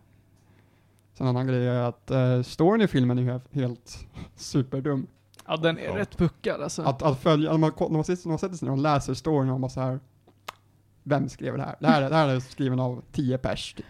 [1.13, 5.07] Sen en annan grej är att eh, storyn i filmen är helt, helt superdum.
[5.47, 5.97] Ja, den är Ja.
[5.97, 6.81] rätt puckad alltså.
[6.81, 9.13] Att, att följa, när man, när man, sitter, när man sätter sig ner och läser
[9.13, 9.99] storyn och man bara så här,
[11.03, 11.75] vem skrev det här?
[11.79, 13.85] Det här, är- det här är skriven av tio pers, typ.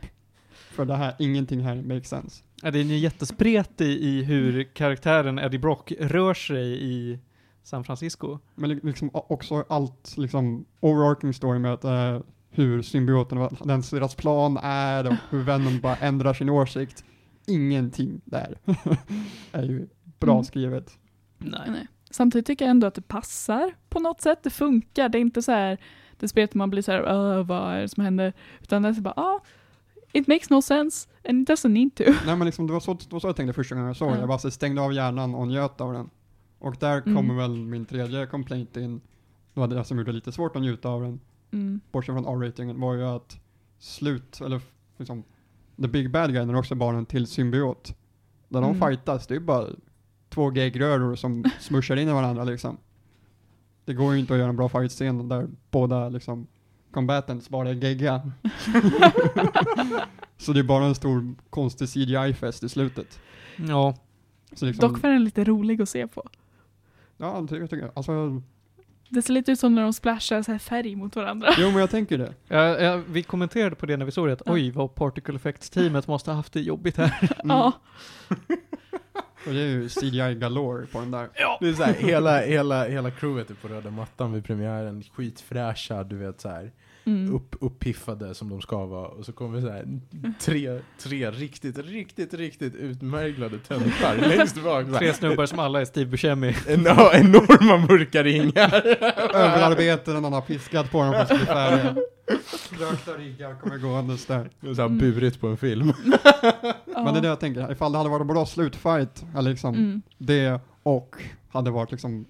[0.70, 2.44] För det här, ingenting här makes sense.
[2.62, 7.20] Ja, det är ju jättespretig i hur karaktären Eddie Brock rör sig i
[7.64, 8.40] San Francisco.
[8.56, 12.20] Men li- liksom också allt, liksom, overarching story med att, eh,
[12.52, 17.04] hur symbioten, vad den, deras plan är och hur Venom bara ändrar sin åsikt.
[17.48, 18.58] Ingenting där
[19.52, 19.88] är ju
[20.20, 20.44] bra Mm.
[20.44, 20.98] skrivet.
[21.38, 21.62] Nej.
[21.68, 21.88] Nej.
[22.12, 24.40] Samtidigt tycker jag ändå att det passar på något sätt.
[24.44, 25.10] Det funkar.
[25.10, 25.78] Det är inte så här
[26.20, 28.34] det spelet man blir så här, "Åh, vad är det som händer?
[28.62, 29.40] Utan det är så bara, ah,
[30.14, 32.04] it makes no sense and it doesn't need to.
[32.26, 34.12] Nej men liksom, det var så, det var så jag tänkte första gången jag såg
[34.14, 34.20] det.
[34.20, 36.10] Jag bara så stängde av hjärnan och njöt av den.
[36.60, 37.16] Och där Mm.
[37.16, 39.02] kommer väl min tredje complaint in.
[39.54, 41.20] Det var det som gjorde det lite svårt att njuta av den.
[41.52, 41.80] Mm.
[41.92, 43.40] bortsett från R-ratingen, var ju att
[43.80, 44.62] slut, eller
[44.98, 45.24] liksom,
[45.82, 47.96] the big bad guy är också bara en till symbiot.
[48.50, 48.88] Där de Mm.
[48.90, 49.68] fightas, det är ju bara
[50.30, 52.78] två geggröror som smushar in i varandra liksom.
[53.86, 56.48] Det går ju inte att göra en bra fight-scen där båda liksom
[56.92, 58.32] combatants bara är gegga.
[60.38, 63.20] Så det är bara en stor konstig CGI-fest i slutet.
[63.56, 63.96] Ja.
[64.54, 66.30] Så liksom, Dock var den lite rolig att se på.
[67.18, 68.42] ja, jag tycker, jag tycker, alltså,
[69.10, 71.50] Det ser lite ut som när de splashar så här färg mot varandra.
[71.58, 72.34] jo men jag tänker det.
[72.48, 74.52] Ja, ja, vi kommenterade på det när vi såg det, att Ja.
[74.54, 77.30] oj vad Particle Effects-teamet måste ha haft det jobbigt här.
[77.44, 77.58] Mm.
[77.58, 77.72] Ja.
[79.48, 81.28] Och det är ju CGI galore på den där.
[81.60, 86.04] Det är så här, hela, hela, hela crewet är på röda mattan vid premiären, skitfräscha,
[86.04, 86.72] du vet så här,
[87.06, 87.36] Mm.
[87.36, 89.08] upp, uppiffade som de ska vara.
[89.08, 89.86] Och så kommer så här,
[90.40, 94.86] tre, tre riktigt, riktigt, riktigt utmärglade töntar längst bak.
[95.00, 96.56] Tre snubbar som alla är Steve Buscemi.
[96.68, 98.86] En, ja, enorma mörka ringar.
[99.36, 101.96] Överarbete, någon har piskat på dem för att bli färdiga.
[102.72, 104.50] Rökta riggar kommer gåendes där.
[104.62, 104.98] Så här Mm.
[104.98, 105.94] burit på en film.
[106.96, 107.04] Ja.
[107.04, 109.76] Men det är det jag tänker, ifall det hade varit en bra slutfight, eller liksom
[109.76, 110.02] Mm.
[110.18, 111.16] det och
[111.50, 112.26] hade varit liksom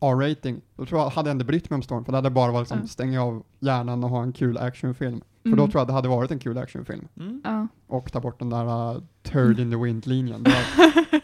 [0.00, 2.52] R-rating, då tror jag hade jag inte brytt mig om storyn, för det hade bara
[2.52, 2.86] varit liksom Ja.
[2.86, 5.20] stänga av hjärnan och ha en kul actionfilm.
[5.42, 5.70] För då Mm.
[5.70, 7.08] tror jag det hade varit en kul actionfilm.
[7.16, 7.40] Mm.
[7.44, 7.66] Ja.
[7.86, 10.42] Och ta bort den där uh, turd in the wind-linjen.
[10.42, 10.50] Det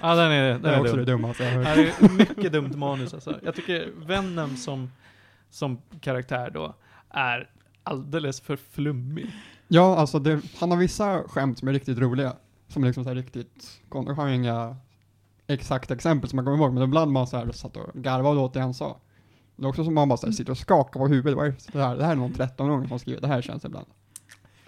[0.00, 1.22] Ja, den är, den det är är också det dum.
[1.22, 1.76] dummaste jag har Det hört.
[1.76, 3.38] här är mycket dumt manus alltså.
[3.42, 4.90] Jag tycker Venom som,
[5.50, 6.74] som karaktär då
[7.10, 7.50] är
[7.86, 9.30] alldeles för flummig.
[9.68, 12.36] Ja, alltså det, han har vissa skämt som är riktigt roliga.
[12.68, 14.76] Som liksom så här riktigt, jag har inga
[15.46, 18.54] exakt exempel som man kommer ihåg, men ibland man så här satt och garvade åt
[18.54, 19.00] det han sa.
[19.56, 21.36] Det är också som man bara så här, sitter och skakar på huvudet.
[21.36, 21.96] Vad är det här?
[21.96, 23.86] Det här är någon 13-åring som skrivit det här känns det ibland.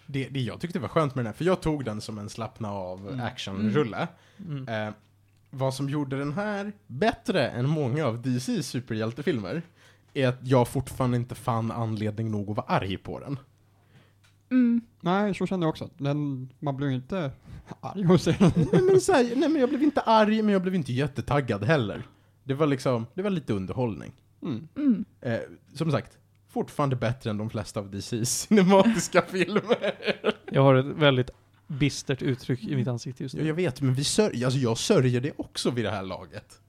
[0.07, 2.29] Det, det jag tyckte var skönt med den här, för jag tog den som en
[2.29, 3.21] slappna av Mm.
[3.21, 4.09] actionrulle.
[4.49, 4.69] Mm.
[4.89, 4.95] Eh,
[5.51, 9.62] vad som gjorde den här bättre än många av DC's superhjältefilmer
[10.23, 13.39] är att jag fortfarande inte fann anledning nog att vara arg på den.
[14.51, 14.81] Mm.
[15.01, 15.91] Nej, så kände jag också.
[15.99, 17.31] Den, man blir ju inte
[17.81, 18.53] arg se den.
[18.73, 21.64] nej, men så här, nej men jag blev inte arg, men jag blev inte jättetaggad
[21.64, 22.03] heller.
[22.45, 24.12] Det var liksom, det var lite underhållning.
[24.43, 24.69] Mm.
[24.77, 25.05] Mm.
[25.21, 25.39] Eh,
[25.75, 29.95] som sagt, fortfarande bättre än de flesta av DC's cinematiska filmer.
[30.53, 31.31] Jag har ett väldigt
[31.66, 33.49] bistert uttryck i mitt ansikte just Ja, nu.
[33.49, 36.61] jag vet, men vi sörjer, alltså jag sörjer det också vid det här laget.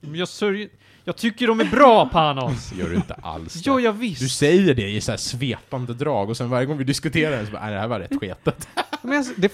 [0.00, 0.68] Men jag sörjer...
[1.04, 2.72] Jag tycker de är bra, Panos!
[2.78, 3.62] Gör du inte alls.
[3.66, 3.82] Jo, det.
[3.82, 4.20] jag visst.
[4.20, 7.46] Du säger det i så här svepande drag och sen varje gång vi diskuterar det
[7.46, 8.68] så bara, nej det här var rätt sketet.
[9.02, 9.52] Men alltså, det,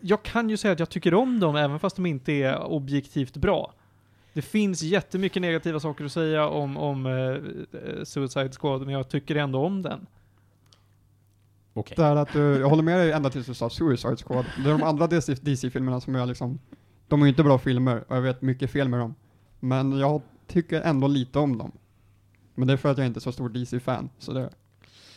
[0.00, 3.36] jag kan ju säga att jag tycker om dem även fast de inte är objektivt
[3.36, 3.74] bra.
[4.32, 9.36] Det finns jättemycket negativa saker att säga om, om eh, Suicide Squad, men jag tycker
[9.36, 10.06] ändå om den.
[11.74, 11.94] Okej.
[11.96, 14.44] Det att du, jag håller med dig ända tills du sa Suicide Squad.
[14.64, 16.58] Det är de andra DC DC-filmerna som jag liksom,
[17.08, 19.14] de är ju inte bra filmer och jag vet mycket fel med dem.
[19.66, 21.72] Men jag tycker ändå lite om dem.
[22.54, 24.08] Men det är för att jag inte är så stor DC-fan.
[24.18, 24.50] Så det,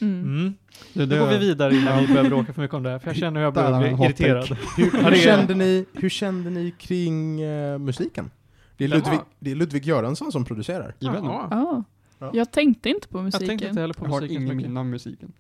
[0.02, 0.24] Mm.
[0.24, 0.54] Mm.
[0.94, 3.08] det, det går vi vidare innan vi börjar bråka för mycket om det här, för
[3.08, 4.58] jag känner hur jag har börjar bli irriterad.
[4.78, 8.32] Hur, hur, kände ni, hur kände ni kring eh, musiken?
[8.78, 10.96] Det är, Ludvig, det är Ludvig Göransson som producerar.
[11.00, 11.28] Jag inte.
[11.28, 11.48] Ja.
[11.52, 11.84] Ja.
[12.20, 12.32] Ja.
[12.34, 13.48] Jag tänkte inte på Jag musiken.
[13.48, 15.32] tänkte inte heller på Jag har musiken så ingen minne av musiken.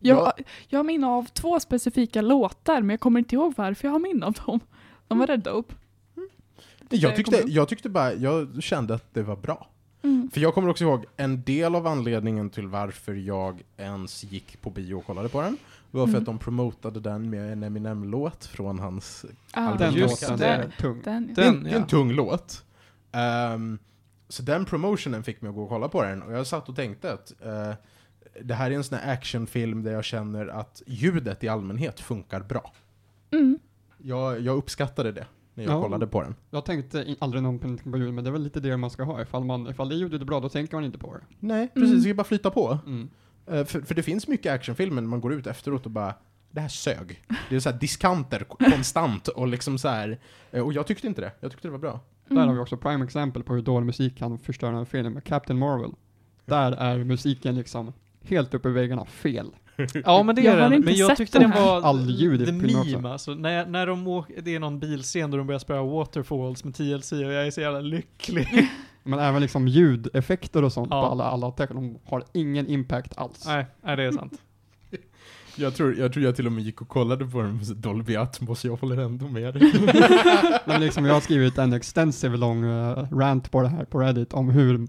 [0.00, 0.32] Jag,
[0.68, 3.98] jag har minne av två specifika låtar, men jag kommer inte ihåg varför jag har
[3.98, 4.60] minne av dem.
[5.08, 5.74] De var rätt dope.
[6.90, 9.68] Jag tyckte, jag tyckte bara, jag kände att det var bra.
[10.02, 10.30] Mm.
[10.32, 14.70] För jag kommer också ihåg, en del av anledningen till varför jag ens gick på
[14.70, 15.56] bio och kollade på den,
[15.90, 16.20] var för Mm.
[16.20, 19.24] att de promotade den med en Eminem-låt från hans...
[19.52, 20.70] Ah, Album Den just det.
[20.78, 21.00] tung.
[21.04, 21.86] Den, Det är, en, Den, är en ja.
[21.86, 22.64] tung låt.
[23.12, 23.78] Ehm,
[24.28, 26.76] så den promotionen fick mig att gå och kolla på den, och jag satt och
[26.76, 27.72] tänkte att eh,
[28.42, 32.40] det här är en sån här actionfilm där jag känner att ljudet i allmänhet funkar
[32.40, 32.72] bra.
[33.30, 33.58] Mm.
[34.02, 35.26] Jag, jag uppskattade det
[35.58, 35.82] när jag Ja.
[35.82, 36.34] kollade på den.
[36.50, 39.22] Jag tänkte aldrig någonting på ljud, men det är väl lite det man ska ha.
[39.22, 41.20] Ifall, man, ifall det ljudet är bra, då tänker man inte på det.
[41.40, 41.88] Nej, precis.
[41.88, 41.96] Mm.
[41.96, 42.78] Det ska bara flyta på.
[42.86, 43.08] Mm.
[43.46, 46.14] Eh, för, för det finns mycket actionfilmer när man går ut efteråt och bara
[46.50, 47.22] det här sög.
[47.50, 50.18] Det är så här diskanter ko- konstant och liksom så här.
[50.50, 51.32] eh, Och jag tyckte inte det.
[51.40, 52.00] Jag tyckte det var bra.
[52.28, 52.62] Där har vi Mm.
[52.62, 55.20] också prime exempel på hur dålig musik kan förstöra en film.
[55.20, 55.90] Captain Marvel.
[56.44, 57.92] Där är musiken liksom
[58.22, 59.50] helt uppe i väggarna fel.
[60.04, 62.52] Ja men det Jag är har den, men jag tyckte den var All ljud the
[62.52, 63.34] meme alltså.
[63.34, 67.12] När, när de åker, det är någon bilscen där de börjar spela waterfalls med TLC
[67.12, 68.68] och jag är så jävla lycklig.
[69.02, 71.02] Men även liksom ljudeffekter och sånt Ja.
[71.02, 73.46] på alla, alla attacker, de har ingen impact alls.
[73.46, 74.32] nej, nej, det är sant.
[75.56, 78.16] Jag tror, jag tror jag till och med gick och kollade på den med Dolby
[78.16, 79.72] Atmos, jag håller ändå med dig.
[80.64, 84.32] Men liksom jag har skrivit en extensive lång eh, rant på det här på Reddit
[84.32, 84.86] om hur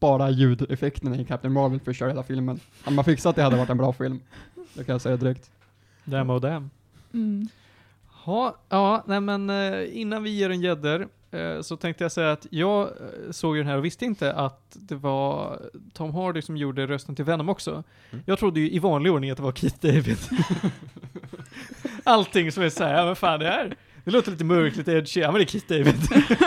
[0.00, 2.60] bara ljudeffekterna i Captain Marvel förstör hela filmen.
[2.82, 4.20] Hade man fixat det hade varit en bra film.
[4.74, 5.50] Det kan jag säga direkt.
[6.04, 6.70] Damn oh damn.
[7.14, 7.48] Mm.
[8.06, 12.32] Ha, ja, nej men eh, innan vi ger en gädder eh, så tänkte jag säga
[12.32, 15.60] att jag eh, såg ju den här och visste inte att det var
[15.92, 17.70] Tom Hardy som gjorde rösten till Venom också.
[18.10, 18.24] Mm.
[18.26, 20.18] Jag trodde ju i vanlig ordning att det var Keith David.
[22.04, 25.20] Allting som är såhär, ja men fan det här, det låter lite mörkt, lite edgy,
[25.20, 25.94] ja men det är Keith David.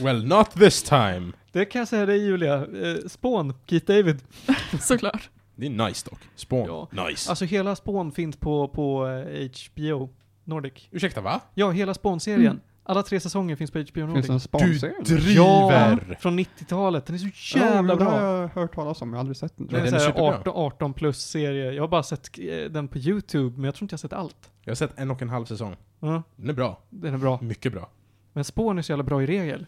[0.00, 1.32] well, not this time.
[1.52, 4.22] Det kan jag säga dig Julia, eh, Spawn, Keith David.
[4.80, 5.30] Såklart.
[5.56, 6.20] Det är nice dock.
[6.34, 6.66] Spawn.
[6.66, 7.04] Ja.
[7.08, 7.30] Nice.
[7.30, 10.08] Alltså hela Spawn finns på, på eh, HBO
[10.44, 10.88] Nordic.
[10.90, 11.40] Ursäkta, va?
[11.54, 12.46] Ja, hela Spawn-serien.
[12.52, 12.60] Mm.
[12.82, 14.26] Alla tre säsonger finns på HBO Finns Nordic.
[14.26, 15.16] det en Du sponsor?
[15.16, 16.16] driver!
[16.20, 17.06] Från 90-talet.
[17.06, 18.40] Den är så Ja, jävla men det har bra.
[18.42, 19.66] jag hört talas om, jag har aldrig sett den.
[19.66, 20.38] Den är, den är superbra.
[20.38, 21.72] 18, 18 plus serie.
[21.72, 24.12] Jag har bara sett eh, den på YouTube, men jag tror inte jag har sett
[24.12, 24.50] allt.
[24.64, 25.76] Jag har sett en och en halv säsong.
[26.00, 26.80] Ja, Den är bra.
[26.90, 27.38] den är bra.
[27.42, 27.88] Mycket bra.
[28.32, 29.66] Men Spawn är så jävla bra i regel.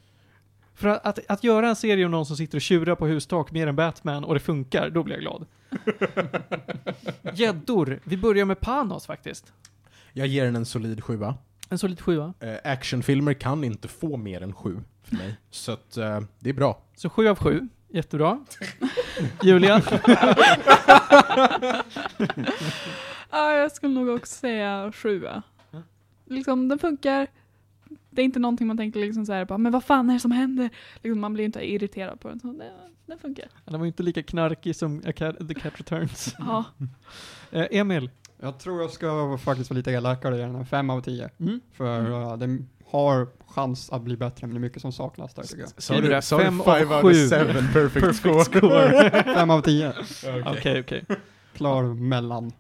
[0.83, 3.53] För att, att, att göra en serie om någon som sitter och tjurar på hustak
[3.53, 5.47] mer än Batman och det funkar, då blir jag glad.
[7.35, 8.01] Gäddor.
[8.05, 9.53] Vi börjar med Panos faktiskt.
[10.13, 11.35] Jag ger den en solid sjua.
[11.69, 12.35] En solid sjua.
[12.41, 15.37] Eh, actionfilmer kan inte få mer än sju för mig.
[15.51, 16.83] Så att, eh, det är bra.
[16.97, 17.69] Så sju av sju.
[17.89, 18.45] Jättebra.
[19.43, 19.83] Julia?
[23.35, 25.43] Ja, jag skulle nog också säga sjua.
[26.27, 27.27] Liksom, den funkar.
[28.15, 30.21] Det är inte någonting man tänker liksom så här, bara, men vad fan är det
[30.21, 30.71] som händer?
[31.03, 32.41] Liksom, man blir inte irriterad på den.
[32.41, 32.73] Så det,
[33.07, 33.49] den funkar.
[33.65, 36.35] Den var ju inte lika knarkig som A Cat, The Cat Returns.
[36.39, 36.65] Ja.
[37.55, 38.11] Eh, Emil?
[38.41, 41.31] Jag tror jag ska faktiskt vara lite elakare i den här, fem av tio.
[41.41, 41.61] Mm.
[41.73, 45.43] För uh, den har chans att bli bättre, men det är mycket som saknas där
[45.43, 45.71] tycker jag.
[45.77, 46.23] Sa du, det?
[46.23, 47.11] sa du Fem av five out sju.
[47.11, 49.25] of seven perfect, score?
[49.25, 49.93] Fem av tio.
[50.47, 51.05] Okej, okej.
[51.57, 52.53] Klar mellan.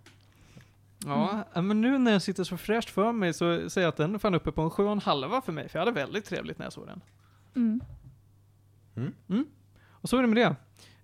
[1.07, 3.96] Ja, ja, men nu när jag sitter så fräscht för mig så säger jag att
[3.96, 6.00] den är fan uppe på en sju och en halva för mig, för jag hade
[6.00, 7.00] väldigt trevligt när jag såg den.
[9.28, 9.46] Mm.
[9.90, 10.36] Och så är det med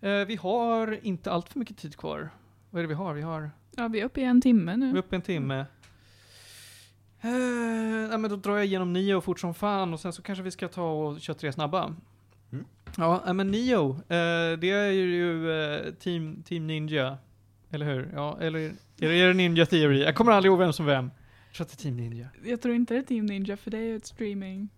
[0.01, 0.11] det.
[0.11, 2.31] Eh, vi har inte allt för mycket tid kvar.
[2.71, 3.15] Vad är det vi har?
[3.15, 4.99] Vi har Ja, vi är uppe i en timme vi är nu.
[4.99, 5.59] uppe i en timme.
[7.21, 7.31] Eh,
[8.09, 10.51] nej, men då drar jag igenom Nio fort som fan och sen så kanske vi
[10.51, 11.95] ska ta och köra tre snabba.
[12.53, 12.65] Mm.
[12.97, 17.19] Ja, nej, men Nio, eh, det är ju eh, team, team Ninja.
[17.71, 18.11] Eller hur?
[18.15, 20.03] Ja, eller är det, är det Ninja Theory?
[20.03, 21.11] Jag kommer aldrig ihåg vem som vem.
[21.49, 22.29] Jag tror att det är Team Ninja.
[22.45, 24.69] Jag tror inte det är Team Ninja för det är ju ett streaming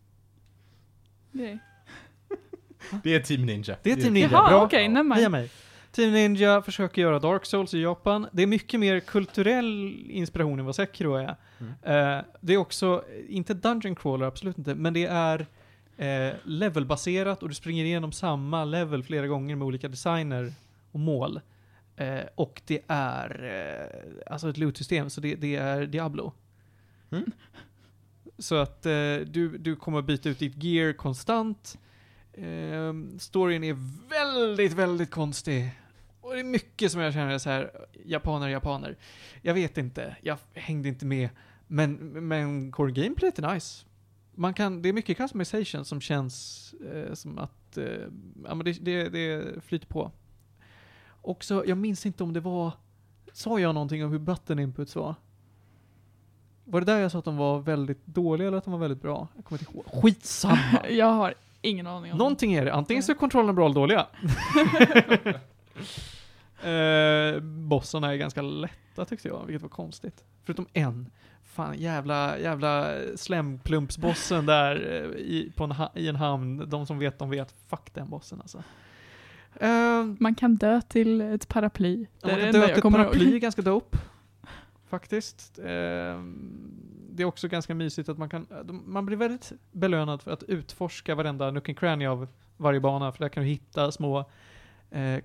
[1.33, 1.59] grej.
[3.03, 3.77] Det är Team Ninja.
[3.83, 4.29] Det är Team Ninja.
[4.33, 4.65] Jaha, Bra.
[4.65, 5.15] okej, mind.
[5.17, 5.51] Via mig.
[5.93, 8.27] Team Ninja försöker göra Dark Souls i Japan.
[8.33, 11.37] Det är mycket mer kulturell inspiration än vad Sekiro är.
[11.59, 11.73] Mm.
[12.19, 15.47] Eh, det är också, inte Dungeon Crawler, absolut inte, men det är
[15.97, 20.53] eh, levelbaserat och du springer igenom samma level flera gånger med olika designer
[20.93, 21.41] och mål.
[22.01, 26.33] Eh, och det är eh, alltså ett loot-system, så det, det är Diablo.
[27.11, 27.25] Mm.
[28.39, 31.79] Så att eh, du, du kommer byta ut ditt gear konstant.
[32.33, 33.77] Eh, storyn är
[34.09, 35.71] väldigt, väldigt konstig.
[36.21, 37.71] Och det är mycket som jag känner så här,
[38.05, 38.97] japaner, japaner.
[39.43, 41.29] Jag vet inte, jag hängde inte med.
[41.67, 41.95] Men,
[42.29, 43.87] men core gameplay är nice.
[44.35, 47.85] Man kan, det är mycket customization som känns eh, som att eh,
[48.45, 50.13] ja, men det, det, det flyter på.
[51.23, 52.73] Också, jag minns inte om det var,
[53.33, 55.15] sa jag någonting om hur button inputs var?
[56.65, 59.03] Var det där jag sa att de var väldigt dåliga eller att de var väldigt
[59.03, 59.29] bra?
[59.37, 60.03] Jag kommer inte ihåg.
[60.03, 60.89] Skitsamma!
[60.91, 62.75] Jag har ingen aning om Någonting är det.
[62.75, 64.07] Antingen så är kontrollerna bra eller dåliga.
[67.37, 70.25] eh, bossarna är ganska lätta tyckte jag, vilket var konstigt.
[70.45, 71.11] Förutom en.
[71.43, 76.65] Fan, jävla, jävla slemklumpsbossen där eh, i, på en, i en hamn.
[76.69, 77.55] De som vet, de vet.
[77.69, 78.63] Fuck den bossen alltså.
[79.59, 80.17] Det.
[80.21, 81.97] Man kan dö till ett paraply.
[81.97, 83.41] Det man är det kan dö till kommer paraply är ihåg.
[83.41, 83.99] ganska dope.
[84.89, 85.59] Faktiskt.
[85.59, 85.65] Eh,
[87.13, 88.47] det är också ganska mysigt att man kan,
[88.87, 93.19] man blir väldigt belönad för att utforska varenda nook and cranny av varje bana, för
[93.19, 94.25] där kan du hitta små,
[94.91, 95.19] eh,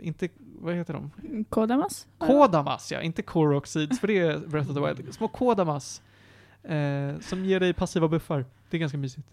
[0.00, 1.10] inte, vad heter de?
[1.48, 2.06] Kodamas?
[2.18, 5.14] Kodamas ja, inte Korok Seeds, för det är Breath of the Wild.
[5.14, 6.02] Små Kodamas.
[6.62, 8.44] Eh, som ger dig passiva buffar.
[8.70, 9.28] Det är ganska mysigt.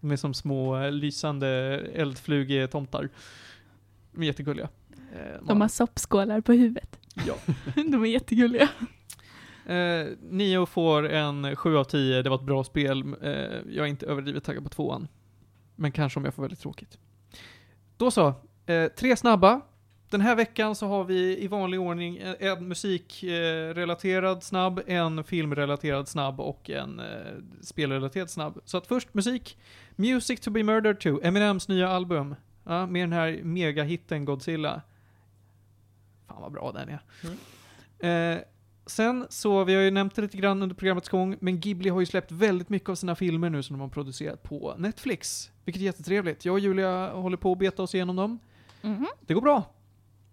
[0.00, 1.48] De är som små eh, lysande
[1.94, 3.08] eldflugetomtar.
[4.12, 4.68] De är jättegulliga.
[5.14, 6.98] Eh, De har soppskålar på huvudet.
[7.26, 7.34] Ja.
[7.74, 8.68] De är jättegulliga.
[9.66, 13.14] Eh, Nio får en 7 av 10, det var ett bra spel.
[13.22, 13.30] Eh,
[13.70, 15.08] jag är inte överdrivet taggad på tvåan.
[15.76, 16.98] Men kanske om jag får väldigt tråkigt.
[17.96, 18.34] Då så,
[18.66, 19.60] eh, tre snabba.
[20.10, 26.08] Den här veckan så har vi i vanlig ordning en, en musikrelaterad snabb, en filmrelaterad
[26.08, 27.06] snabb och en eh,
[27.62, 28.60] spelrelaterad snabb.
[28.64, 29.58] Så att först musik.
[29.96, 32.34] Music to be murdered to, Eminems nya album.
[32.64, 34.82] Ja, med den här megahitten Godzilla.
[36.28, 38.34] Fan vad bra den är.
[38.34, 38.40] Eh,
[38.86, 42.00] Sen så, vi har ju nämnt det lite grann under programmets gång, men Ghibli har
[42.00, 45.50] ju släppt väldigt mycket av sina filmer nu som de har producerat på Netflix.
[45.64, 46.44] Vilket är jättetrevligt.
[46.44, 48.38] Jag och Julia håller på att beta oss igenom dem.
[48.82, 49.06] Mhm.
[49.20, 49.64] Det går bra.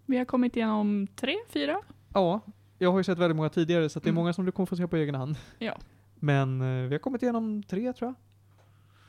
[0.05, 1.77] Vi har kommit igenom tre, fyra.
[2.13, 2.41] Ja,
[2.77, 4.15] jag har ju sett väldigt många tidigare så det är Mm.
[4.15, 5.35] många som du kommer få se på egen hand.
[5.59, 5.77] Ja.
[6.15, 8.13] Men eh, vi har kommit igenom tre tror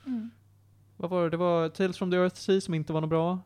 [0.05, 0.13] jag.
[0.13, 0.31] Mm.
[1.01, 1.31] Vad var det?
[1.31, 3.39] Det var Tales from the Earth Sea som inte var något bra.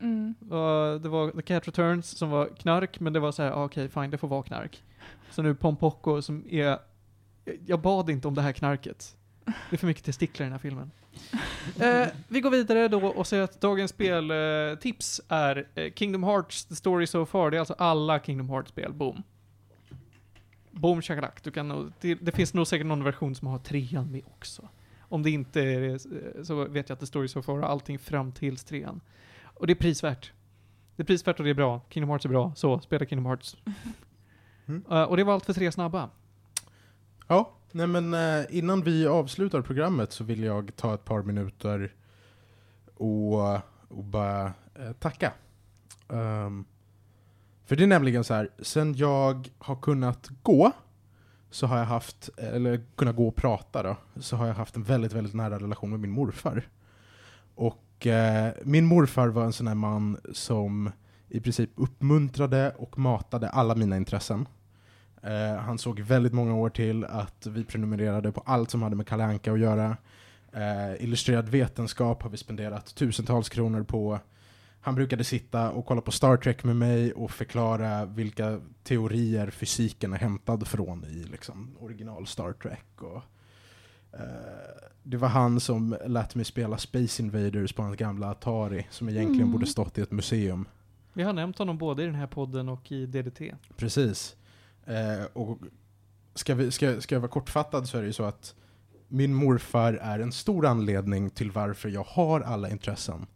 [0.00, 0.34] Mm.
[0.42, 3.64] Uh, det var The Cat Returns som var knark, men det var så här, ah,
[3.64, 4.82] okej fine, det får vara knark.
[5.30, 6.78] Så nu Pompoko som är,
[7.66, 9.16] jag bad inte om det här knarket.
[9.44, 10.90] Det är för mycket testiklar i den här filmen.
[11.80, 16.64] Eh, vi går vidare då och säger att dagens speltips eh, är eh, Kingdom Hearts
[16.64, 17.50] The Story So Far.
[17.50, 18.92] Det är alltså alla Kingdom Hearts-spel.
[18.92, 19.22] Boom.
[20.70, 21.44] Boom shakalak.
[21.44, 24.68] Du kan det, det finns nog säkert någon version som har trean med också.
[25.12, 25.92] Om det inte är det
[26.36, 29.00] eh, så vet jag att The Story So Far har allting fram tills trean.
[29.44, 30.32] Och det är prisvärt.
[30.96, 31.80] Det är prisvärt och det är bra.
[31.88, 33.56] Kingdom Hearts är bra, så spela Kingdom Hearts.
[34.66, 34.84] Mm.
[34.90, 36.10] Eh, och det var allt för tre snabba.
[37.28, 41.94] Ja, nej men eh, innan vi avslutar programmet så vill jag ta ett par minuter
[42.94, 43.54] och,
[43.88, 44.52] och bara
[44.98, 45.32] tacka.
[46.08, 46.64] Ehm,
[47.64, 50.72] för det är nämligen så här, sen jag har kunnat gå
[51.52, 54.82] så har jag haft, eller kunnat gå och prata då, så har jag haft en
[54.82, 56.62] väldigt, väldigt nära relation med min morfar.
[57.54, 60.90] Och eh, min morfar var en sån här man som
[61.28, 64.48] i princip uppmuntrade och matade alla mina intressen.
[65.22, 69.06] Eh, han såg väldigt många år till att vi prenumererade på allt som hade med
[69.06, 69.96] Kalle Anka att göra.
[70.52, 74.18] Eh, illustrerad vetenskap har vi spenderat tusentals kronor på.
[74.84, 80.12] Han brukade sitta och kolla på Star Trek med mig och förklara vilka teorier fysiken
[80.12, 82.86] är hämtad från i liksom, original Star Trek.
[83.02, 83.22] Och,
[84.12, 84.20] eh,
[85.02, 89.40] det var han som lät mig spela Space Invaders på hans gamla Atari, som egentligen
[89.40, 89.52] Mm.
[89.52, 90.68] borde stått i ett museum.
[91.12, 93.54] Vi har nämnt honom både i den här podden och i DDT.
[93.76, 94.36] Precis.
[94.86, 95.58] Eh, och
[96.34, 98.54] ska, vi, ska, ska jag vara kortfattad så är det ju så att
[99.08, 103.26] min morfar är en stor anledning till varför jag har alla intressen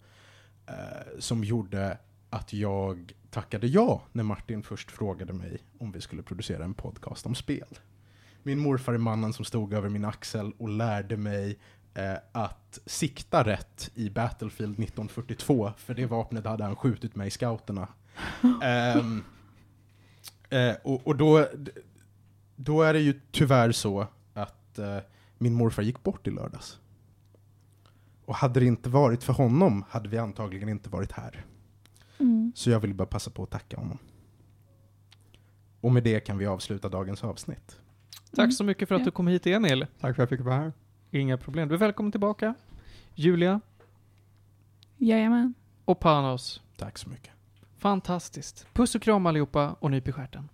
[1.19, 1.99] som gjorde
[2.31, 7.27] att jag tackade ja när Martin först frågade mig om vi skulle producera en podcast
[7.27, 7.79] om spel.
[8.43, 11.59] Min morfar är mannen som stod över min axel och lärde mig
[11.95, 17.31] eh, att sikta rätt i Battlefield 1942, för det vapnet hade han skjutit mig i
[17.31, 17.89] scouterna.
[18.63, 19.25] Ehm,
[20.51, 21.47] eh, och och då,
[22.57, 24.99] då är det ju tyvärr så att eh,
[25.39, 26.79] min morfar gick bort i lördags.
[28.27, 31.45] Och hade det inte varit för honom hade vi antagligen inte varit här.
[32.19, 32.53] Mm.
[32.55, 33.99] Så jag vill bara passa på att tacka honom.
[35.81, 37.81] Och med det kan vi avsluta dagens avsnitt.
[38.35, 39.05] Tack så mycket för att Ja.
[39.05, 39.87] du kom hit Emil.
[40.01, 40.73] Tack för att jag fick vara här.
[41.11, 41.69] Inga problem.
[41.69, 42.55] Du är välkommen tillbaka.
[43.15, 43.61] Julia
[44.97, 45.55] Jajamän.
[45.85, 46.63] och Panos.
[46.77, 47.31] Tack så mycket.
[47.79, 48.67] Fantastiskt.
[48.73, 50.49] Puss och kram allihopa och nyp i stjärten.